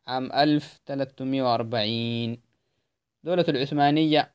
عام 0.08 0.32
1340 0.34 2.38
دولة 3.24 3.46
العثمانية 3.50 4.34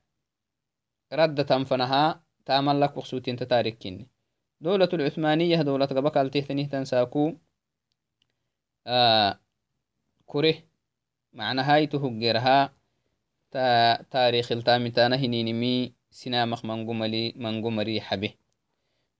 ردت 1.12 1.52
أنفنها 1.52 2.22
تاملك 2.46 2.96
وخسوتين 2.96 3.36
تتاركين 3.36 4.06
دولة 4.60 4.88
العثمانية 4.92 5.62
دولة 5.62 5.86
قبك 5.86 6.16
التهتنيه 6.16 6.66
تنساكو 6.66 7.32
آه 8.86 9.38
كره 10.26 10.54
معنى 11.32 11.60
هاي 11.60 11.86
تهجرها 11.86 12.72
تا 13.50 14.02
تاريخ 14.02 14.52
التامتانا 14.52 15.16
هنينمي 15.16 15.92
سنامخ 16.10 16.64
منقملي 16.64 17.32
منقمري 17.36 18.00
حبه 18.00 18.30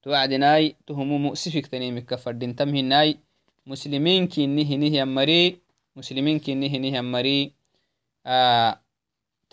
توعدناي 0.02 0.76
تهمو 0.86 1.18
مؤسفك 1.18 1.66
تنيمك 1.66 2.14
فردين. 2.14 2.56
تمهناي 2.56 3.18
مسلمين 3.66 4.28
كيني 4.28 4.64
هنيه 4.64 5.00
يمري 5.00 5.60
مسلمين 5.96 6.38
كيني 6.38 6.68
هنيه 6.76 6.98
يمري 6.98 7.52
آه 8.26 8.81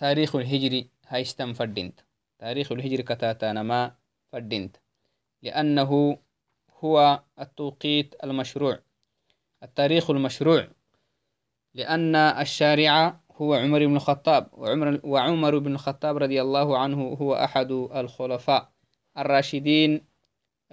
تاريخ 0.00 0.36
الهجري 0.36 0.90
هايستم 1.08 1.52
فردينت 1.52 2.00
تاريخ 2.38 2.72
الهجري 2.72 3.02
كتاتانا 3.02 3.62
ما 3.62 3.94
فردينت 4.32 4.76
لأنه 5.42 6.18
هو 6.84 7.22
التوقيت 7.40 8.14
المشروع. 8.24 8.78
التاريخ 9.62 10.10
المشروع. 10.10 10.68
لأن 11.74 12.16
الشارع 12.16 13.20
هو 13.32 13.54
عمر 13.54 13.86
بن 13.86 13.96
الخطاب. 13.96 14.50
وعمر, 14.52 15.00
وعمر 15.04 15.58
بن 15.58 15.72
الخطاب 15.72 16.16
رضي 16.16 16.42
الله 16.42 16.78
عنه 16.78 17.08
هو 17.08 17.34
أحد 17.34 17.70
الخلفاء 17.72 18.72
الراشدين 19.18 20.06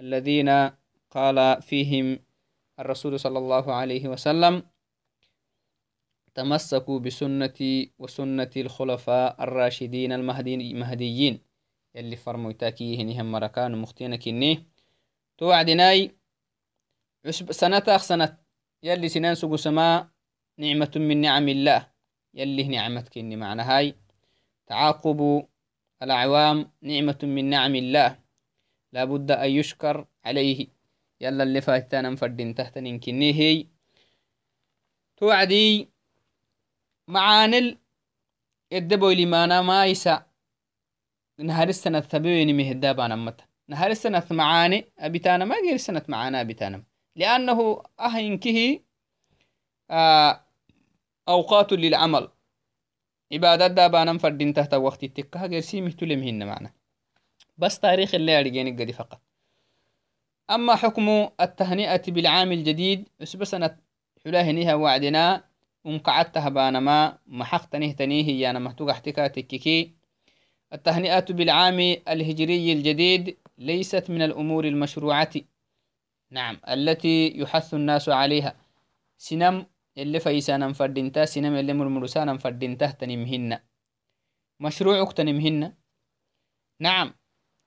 الذين 0.00 0.70
قال 1.10 1.62
فيهم 1.62 2.18
الرسول 2.80 3.20
صلى 3.20 3.38
الله 3.38 3.72
عليه 3.72 4.08
وسلم 4.08 4.62
تمسكوا 6.38 6.98
بسنتي 6.98 7.92
وسنة 7.98 8.50
الخلفاء 8.56 9.42
الراشدين 9.42 10.12
المهديين. 10.12 11.40
يلي 11.94 12.16
فرمويتاكي 12.16 13.02
هنيهم 13.02 13.32
مركان 13.32 13.78
مختينة 13.78 14.16
كنيه 14.16 14.66
توعدناي 15.38 16.14
سنة 17.50 17.96
سنة. 17.96 18.38
يلي 18.82 19.08
سنان 19.08 19.34
سقو 19.34 19.56
سما 19.56 20.08
نعمة 20.58 20.92
من 20.96 21.20
نعم 21.20 21.48
الله. 21.48 21.90
يلي 22.34 22.68
نعمتك 22.68 23.18
إني 23.18 23.36
معنى 23.36 23.62
هاي. 23.62 23.94
تعاقب 24.66 25.46
الأعوام 26.02 26.70
نعمة 26.82 27.18
من 27.22 27.44
نعم 27.50 27.74
الله. 27.74 28.18
لابد 28.92 29.30
أن 29.30 29.50
يشكر 29.50 30.06
عليه. 30.24 30.66
يلا 31.20 31.42
اللي 31.42 31.60
فاتنا 31.60 32.10
نفردين 32.10 32.54
تحت 32.54 32.78
ننكني 32.78 33.32
هي. 33.34 33.66
توعدي 35.16 35.88
معانل 37.08 37.78
يدبو 38.72 39.10
لمانا 39.10 39.62
ما 39.62 39.86
يسا 39.86 40.26
نهار 41.38 41.68
السنة 41.68 42.00
ثبويني 42.00 42.52
مهدابانا 42.52 43.16
متى. 43.16 43.44
نهار 43.68 43.90
السنة 43.90 44.26
معاني 44.30 44.92
أبتانا 44.98 45.44
ما 45.44 45.56
غير 45.56 45.74
السنة 45.74 46.02
معانا 46.08 46.40
أبتانا 46.40 46.84
لأنه 47.16 47.82
أهينكه 48.00 48.80
آه 49.90 50.44
أوقات 51.28 51.72
للعمل. 51.72 52.28
عبادة 53.32 53.66
دابانا 53.66 54.18
فردين 54.18 54.54
تحت 54.54 54.74
وقت 54.74 55.04
التكة. 55.04 55.46
غير 55.46 55.60
سيمه 55.60 55.90
تلمهن 55.90 56.46
معنا. 56.46 56.72
بس 57.58 57.80
تاريخ 57.80 58.14
اللي 58.14 58.40
أرجعني 58.40 58.70
قدي 58.70 58.92
فقط. 58.92 59.20
أما 60.50 60.74
حكم 60.74 61.28
التهنئة 61.40 62.12
بالعام 62.12 62.52
الجديد 62.52 63.08
أسبة 63.22 63.44
سنة 63.44 63.78
حلاهنها 64.24 64.74
وعدنا. 64.74 65.47
يانا 68.40 68.58
مهتوق 68.58 68.90
احتكا 68.90 69.26
تككي 69.26 69.94
التهنئة 70.72 71.24
بالعام 71.30 71.78
الهجري 72.08 72.72
الجديد 72.72 73.36
ليست 73.58 74.10
من 74.10 74.22
الأمور 74.22 74.64
المشروعة. 74.64 75.30
نعم 76.30 76.60
التي 76.68 77.38
يحث 77.38 77.74
الناس 77.74 78.08
عليها. 78.08 78.56
سنم 79.18 79.66
اللي 79.98 80.20
فيسانا 80.20 80.72
فردينتا 80.72 81.24
سنم 81.24 81.54
اللي 81.54 81.72
مرمرسانا 81.72 82.38
فردينتا 82.38 82.86
تنمهن. 82.90 83.58
مشروعك 84.60 85.12
تنمهن. 85.12 85.74
نعم 86.80 87.14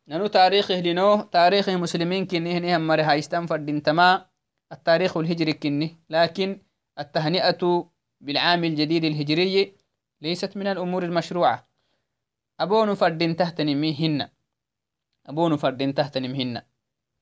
ننو 0.07 0.27
تاريخه 0.27 0.79
لنو؟ 0.79 1.21
تاريخ 1.21 1.69
مسلمين 1.69 2.25
كنه 2.25 2.57
نهم 2.57 2.87
مري 2.87 3.01
هايستان 3.01 3.45
فردينتما 3.45 4.25
التاريخ 4.71 5.17
الهجري 5.17 5.53
كنه 5.53 5.89
لكن 6.09 6.61
التهنئة 6.99 7.90
بالعام 8.21 8.63
الجديد 8.63 9.03
الهجري 9.03 9.75
ليست 10.21 10.57
من 10.57 10.67
الأمور 10.67 11.03
المشروعة. 11.03 11.67
أبون 12.59 12.93
فردين 12.93 13.35
تحت 13.35 13.61
نميهن 13.61 14.29
أبون 15.25 15.57
فردين 15.57 15.93
تحت 15.93 16.17
نمهن 16.17 16.61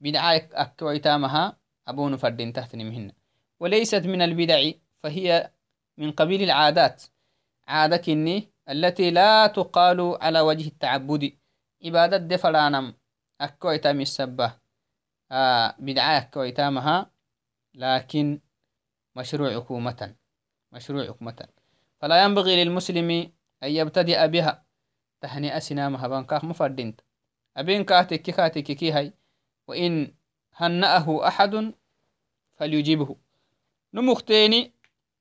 بدعة 0.01 0.49
أكويتامها 0.53 1.57
أبون 1.87 2.17
فردين 2.17 2.53
تحت 2.53 2.75
نمهن 2.75 3.11
وليست 3.59 4.05
من 4.05 4.21
البدع 4.21 4.71
فهي 5.03 5.51
من 5.97 6.11
قبيل 6.11 6.43
العادات. 6.43 7.03
عادة 7.67 7.97
كني 7.97 8.53
التي 8.69 9.11
لا 9.11 9.47
تقال 9.47 10.17
على 10.21 10.39
وجه 10.39 10.67
التعبد. 10.67 11.37
عبادة 11.85 12.17
دفرانم. 12.17 12.93
أكويتام 13.41 14.01
السبة. 14.01 14.53
آه 15.31 15.75
بدعة 15.79 16.17
أكويتامها 16.17 17.11
لكن 17.73 18.41
مشروع 19.15 19.55
حكومة. 19.55 20.15
مشروع 20.71 21.07
حكومة 21.07 21.47
فلا 21.99 22.23
ينبغي 22.23 22.63
للمسلم 22.63 23.09
أن 23.63 23.69
يبتدئ 23.69 24.27
بها 24.27 24.65
تهنئة 25.21 25.59
سنامها 25.59 26.07
بانكاك 26.07 26.43
مفردنت 26.43 27.01
أبين 27.57 27.83
كاتك 27.83 28.21
كاتك 28.21 28.63
كي 28.63 28.91
هاي 28.91 29.13
وإن 29.67 30.13
هنأه 30.53 31.27
أحد 31.27 31.73
فليجيبه 32.57 33.15
نمختيني 33.93 34.73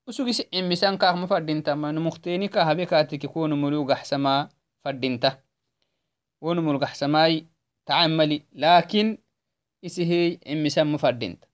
usugis 0.09 0.41
imisan 0.51 0.97
kaahma 0.99 1.29
fadintama 1.29 1.93
numukteni 1.93 2.49
kahabe 2.49 2.87
katiki 2.87 3.29
konumulu 3.29 3.85
gaxsama 3.85 4.49
fadinta 4.83 5.37
wonumul 6.41 6.79
gaxsamai 6.81 7.45
tacamali 7.85 8.47
lakin 8.57 9.19
isihey 9.85 10.41
imisan 10.49 10.89
ma 10.89 10.99
fadinta 10.99 11.47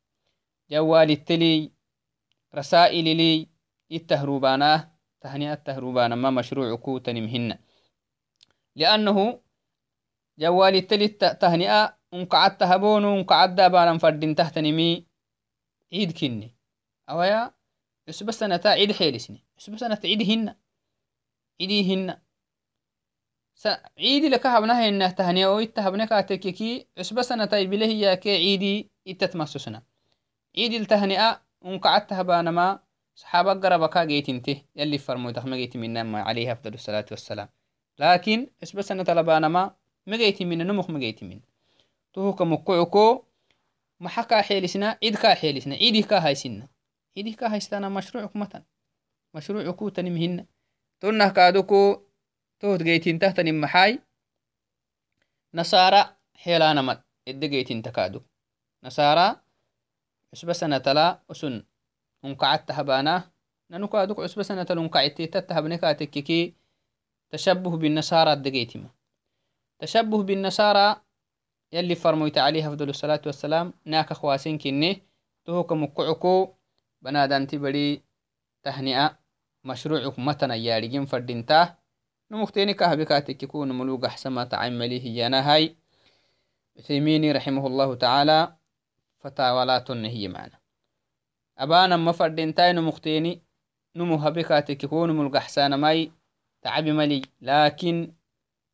jawaliteli 3.91 3.91
rasailili 3.91 3.97
ittahrubanah 3.97 4.91
tahni 5.20 5.49
attahrubanama 5.49 6.30
mashruucu 6.30 7.01
tanimhina 7.01 7.59
liannahu 8.74 9.41
jawaliteli 10.39 11.09
tahni'a 11.18 11.97
unkacadta 12.12 12.66
habonu 12.66 13.14
unkacadda 13.14 13.70
banan 13.70 13.99
fadintahtanimi 13.99 15.07
ciid 15.91 16.12
kinni 16.12 16.55
awaya 17.07 17.55
عسب 18.09 18.30
سنة 18.30 18.61
عيد 18.64 18.93
حيلسني 18.93 19.45
عسب 19.59 19.76
سنة 19.76 19.99
عيد 20.05 20.22
هنا 20.22 20.57
عيدي 23.99 24.28
لك 24.28 24.47
هبنا 24.47 24.89
هنا 24.89 25.11
تهنيا 25.11 25.49
ويتهبنا 25.49 26.05
كاتككي 26.05 26.89
عسب 26.99 27.22
سنة 27.22 27.45
بله 27.45 27.87
هي 27.87 28.16
كي 28.16 28.37
عيدي 28.37 28.91
إتتمسسنا 29.09 29.82
عيدي 30.57 30.76
التهنئة 30.76 31.43
ونقعدت 31.61 32.12
هبانا 32.12 32.51
ما 32.51 32.84
صحابة 33.14 33.52
قربكا 33.52 34.04
جيت 34.04 34.28
انته 34.28 34.62
يلي 34.76 34.98
فرمو 34.98 35.30
تخمى 35.30 35.56
جيت 35.56 35.76
منا 35.76 36.02
ما 36.02 36.22
عليه 36.22 36.52
أفضل 36.52 36.74
الصلاة 36.74 37.06
والسلام 37.10 37.48
لكن 37.98 38.46
عسب 38.62 38.80
سنة 38.82 39.04
لبانا 39.08 39.48
ما 39.48 39.74
مجيت 40.06 40.42
منا 40.42 40.64
نمخ 40.64 40.90
مجيت 40.90 41.24
منا 41.24 41.46
تو 42.12 42.32
كمقعكو 42.34 43.24
محكا 44.00 44.42
حيلسنا 44.42 44.98
عيد 45.02 45.16
كا 45.16 45.34
حيلسنا 45.34 45.74
عيدي 45.74 46.02
كا 46.02 46.18
هاي 46.18 46.34
سنة 46.34 46.74
idih 47.14 47.38
ka 47.38 47.46
haystana 47.48 47.86
mashruucuk 47.90 48.34
matan 48.34 48.66
mashruucuku 49.30 49.90
tanim 49.94 50.18
hina 50.18 50.42
tonnah 50.98 51.30
kaaduku 51.30 52.02
tohot 52.58 52.82
geytintahtani 52.82 53.54
maxay 53.54 54.02
nasara 55.54 56.18
xeelanamad 56.42 56.98
edde 57.30 57.46
geytinta 57.52 57.90
kaadu 57.94 58.18
nasara 58.82 59.26
cusba 60.30 60.54
sanatala 60.54 61.22
usun 61.30 61.62
unkacadtahabana 61.62 61.73
nanu 63.70 63.88
kaaduk 63.88 64.16
cusba 64.16 64.44
sanatal 64.44 64.78
unkacititattahabne 64.78 65.78
kaatekkiki 65.78 66.54
tashabuh 67.30 67.76
binasara 67.76 68.32
addegeytima 68.32 68.88
tashabuh 69.78 70.24
binasara 70.24 71.04
يلي 71.74 71.94
فرميت 71.94 72.38
عليه 72.38 72.68
أفضل 72.68 72.88
الصلاة 72.88 73.20
والسلام. 73.26 73.72
ناك 73.84 74.12
خواسين 74.12 74.58
كني. 74.58 75.02
تهوك 75.44 75.72
مكعكو 75.72 76.48
بنادانتي 77.02 77.58
بدي 77.58 78.02
تهنئة. 78.62 79.18
مشروعك 79.64 80.18
متنا 80.18 80.54
يارجين 80.54 81.04
فردينتا. 81.04 81.74
نمختيني 82.30 82.74
كهبكاتك 82.74 83.42
يكون 83.42 83.78
ملوك 83.78 84.04
أحسما 84.04 84.44
تعملي 84.44 85.00
هي 85.00 85.22
هاي. 85.26 85.76
عثيميني 86.78 87.32
رحمه 87.32 87.66
الله 87.66 87.94
تعالى. 87.94 88.56
فتاولاتن 89.18 90.04
هي 90.04 90.28
معنا. 90.28 90.63
أبانا 91.59 91.96
ما 91.96 92.12
فردينتا 92.12 92.72
نمختيني 92.72 93.42
نمو 93.96 94.16
هبكاتك 94.16 94.84
يكون 94.84 95.11
ملوك 95.11 95.36
أحسان 95.36 95.74
ماي 95.74 96.12
تعبي 96.62 96.92
ملي. 96.92 97.22
لكن 97.40 98.12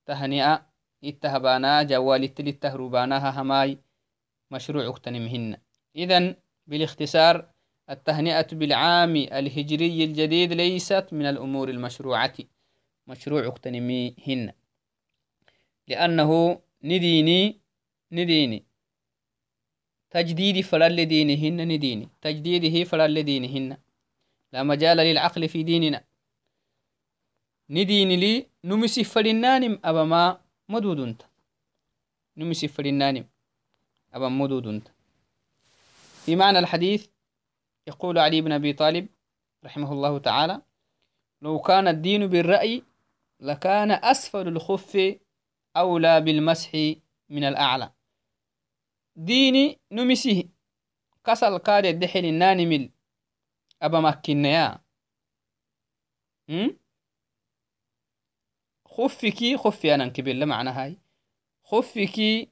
تهنئة 0.07 0.67
اتهبانا 1.05 1.83
جوال 1.83 2.25
التلي 2.25 2.51
التهروبانا 2.51 3.41
هماي 3.41 3.79
مشروعك 4.51 4.99
تنمهن 4.99 5.57
إذن 5.97 6.37
بالاختصار 6.67 7.51
التهنئة 7.91 8.47
بالعام 8.53 9.17
الهجري 9.17 10.05
الجديد 10.05 10.53
ليست 10.53 11.09
من 11.13 11.27
الأمور 11.27 11.69
المشروعة. 11.69 12.35
مشروع 13.07 13.47
اقتنميهن 13.47 14.53
لأنه 15.89 16.61
نديني 16.83 17.61
نديني. 18.13 18.70
تجديد 20.11 20.61
فلل 20.61 21.05
دينهن 21.05 21.69
نديني. 21.69 22.09
تجديده 22.23 22.85
فلل 22.85 23.23
دينهن 23.23 23.77
لا 24.53 24.63
مجال 24.63 24.97
للعقل 24.97 25.49
في 25.49 25.63
ديننا. 25.63 26.05
نديني 27.71 28.17
لي 28.17 28.47
نمسي 28.65 29.05
فلنانم 29.05 29.79
أبا 29.85 30.05
ما 30.05 30.41
مدودنت. 30.69 31.23
نمسي 32.37 32.69
فلنانم 32.69 33.27
أبا 34.15 34.29
مدودنت. 34.29 34.89
في 36.25 36.37
معنى 36.37 36.59
الحديث 36.59 37.07
يقول 37.87 38.19
علي 38.19 38.41
بن 38.41 38.53
أبي 38.53 38.73
طالب 38.73 39.09
رحمه 39.65 39.93
الله 39.93 40.19
تعالى 40.19 40.63
لو 41.43 41.59
كان 41.59 41.89
الدين 41.89 42.27
بالرأي 42.27 42.83
لكان 43.41 43.91
أسفل 43.91 44.49
الخف 44.49 45.17
أولى 45.77 46.21
بالمسح 46.21 46.75
من 47.29 47.45
الأعلى. 47.45 47.91
كسل 51.25 51.59
كاد 51.59 51.87
الدحل 51.87 52.25
النانمل 52.25 52.91
أبا 53.83 54.01
مكنيا 54.01 54.81
خفكي 58.87 59.57
خفي 59.57 59.95
أنا 59.95 60.09
كبير 60.09 60.47
معنى 60.47 60.71
هاي. 60.71 60.99
خفكي 61.65 62.51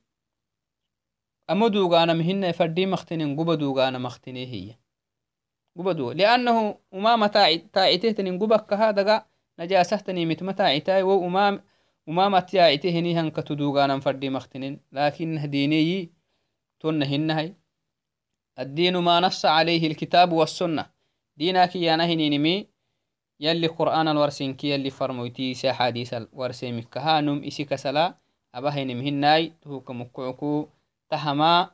أمدوغانا 1.51 2.15
مهن 2.15 2.53
فردي 2.53 2.87
مختنين 2.87 3.41
قبدوغانا 3.41 3.99
مختني 3.99 4.47
هي. 4.47 4.79
قبدو 5.79 6.13
لأنه 6.13 6.81
أمام 6.95 7.27
تاعته 7.27 8.11
تنين 8.13 8.39
قبك 8.39 8.73
هذا 8.73 9.27
نجاسة 9.59 9.97
تنيمت 9.97 10.43
متاعتاي 10.43 11.03
وأمام 11.03 11.65
أمام 12.09 12.39
تاعته 12.39 12.91
هنيهن 12.91 13.31
كتدوغانا 13.31 14.01
فردي 14.01 14.31
مختنين 14.31 14.81
لكن 14.93 15.51
ديني 15.51 16.18
تنهن 16.81 17.55
الدين 18.59 18.97
ما 18.97 19.21
نص 19.21 19.45
عليه 19.45 19.87
الكتاب 19.87 20.33
والسنة. 20.33 20.91
دينك 21.37 21.77
يا 21.77 21.97
نهنينمي 21.97 22.67
يلي 23.41 23.67
قرآن 23.67 24.09
الورسينكي 24.09 24.71
يلي 24.71 24.91
فرموتي 24.91 25.55
سا 25.55 25.73
حديث 25.73 26.15
الورسيمك 26.15 26.99
هانم 26.99 27.45
إسي 27.45 27.65
كسلا. 27.65 28.15
أبهن 28.55 28.97
مهناي 28.97 29.53
تهوك 29.63 29.91
مكعكو 29.91 30.69
تهما. 31.11 31.71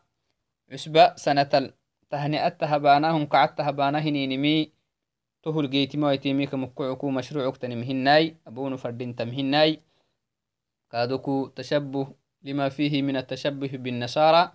عسبة 0.72 1.14
سنة 1.16 1.72
تهنئت 2.10 2.60
تهبانا. 2.60 3.10
هم 3.10 3.26
قعدت 3.26 3.58
تهبانا 3.58 3.98
هنينمي 3.98 4.72
تهل 5.42 5.70
جيتي 5.70 5.98
ويتيمي 5.98 6.46
كمكعكو 6.46 7.10
مشروعك 7.10 7.56
تنمهناي 7.56 8.36
أبون 8.46 8.76
فردين 8.76 9.16
تمهناي 9.16 9.80
كادوكو 10.90 11.46
تشبه 11.46 12.06
لما 12.42 12.68
فيه 12.68 13.02
من 13.02 13.16
التشبه 13.16 13.68
بالنصارى. 13.68 14.52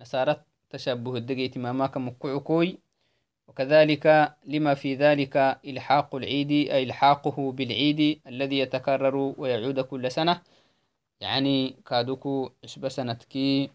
نصارى 0.00 0.36
تشبه 0.70 1.16
الدقيت 1.16 1.58
ما 1.58 1.86
كمكعكوي 1.86 2.78
وكذلك 3.48 4.34
لما 4.46 4.74
في 4.74 4.94
ذلك 4.94 5.36
إلحاق 5.64 6.14
العيد 6.14 6.50
أي 6.50 6.82
إلحاقه 6.82 7.52
بالعيد 7.52 8.20
الذي 8.26 8.58
يتكرر 8.58 9.34
ويعود 9.38 9.80
كل 9.80 10.10
سنة. 10.10 10.40
يعني 11.20 11.76
كادوكو 11.86 12.50
عشب 12.64 12.88
سنتكي 12.88 13.70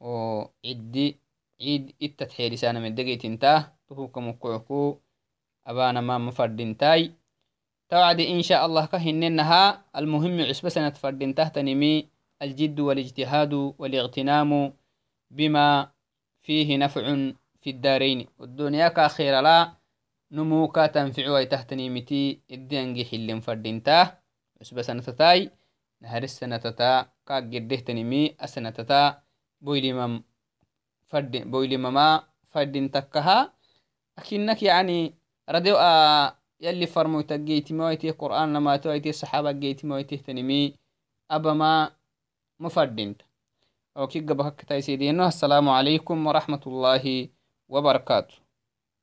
وعدي 0.00 1.16
عيد 1.60 1.94
إتت 2.02 2.32
حيرسانا 2.32 2.80
من 2.80 2.94
دقيت 2.94 3.24
انتاه 3.24 3.72
تهوك 3.88 4.18
مكوكو 4.18 4.96
أبانا 5.66 6.00
ما 6.00 6.18
مفردنتاي. 6.18 7.12
توعد 7.88 8.20
إن 8.20 8.42
شاء 8.42 8.66
الله 8.66 8.86
كهننها. 8.86 9.84
المهم 9.96 10.40
عسبة 10.40 10.68
سنة 10.68 10.90
فردنته 10.90 11.48
تنمي 11.48 12.08
الجد 12.42 12.80
والاجتهاد 12.80 13.52
والاغتنام 13.78 14.72
بما 15.30 15.90
فيه 16.42 16.76
نفع 16.76 17.02
في 17.60 17.70
الدارين. 17.70 18.26
والدنيا 18.38 18.88
كاخيرا 18.88 19.42
لا 19.42 19.72
نموكا 20.32 20.86
تنفع 20.86 21.30
ويتهتني 21.30 21.90
متي. 21.90 22.40
الدينجي 22.50 23.04
حلم 23.04 23.40
فردينتا. 23.40 24.18
بس 24.60 24.86
سنتتاي 24.86 25.50
نهر 26.00 26.22
السنتتا. 26.22 27.06
كاك 27.26 27.42
جده 27.42 27.76
تنمي 27.76 28.36
السنتتا 28.42 29.22
بويلمم 29.60 30.22
فرد 31.06 31.36
بويلمما 31.50 32.22
فردين 32.50 32.90
تكها 32.90 33.52
أكنك 34.18 34.62
يعني 34.62 35.14
رديو 35.50 35.76
آه، 35.76 36.36
يلي 36.60 36.86
فرمو 36.86 37.20
تجيت 37.20 37.72
مويتي 37.72 38.10
قرآن 38.10 38.52
لما 38.52 38.76
تويتي 38.76 39.10
الصحابة 39.10 39.52
جيتي 39.52 39.86
مويتي 39.86 40.16
تنمي 40.16 40.74
أبما 41.30 41.90
مفردينت. 42.60 43.22
مفردينتا 43.22 43.29
أو 43.96 44.06
كي 44.06 44.20
قبهك 44.20 44.64
تايسيدينه 44.64 45.28
السلام 45.28 45.68
عليكم 45.68 46.26
ورحمة 46.26 46.60
الله 46.66 47.28
وبركاته. 47.68 48.49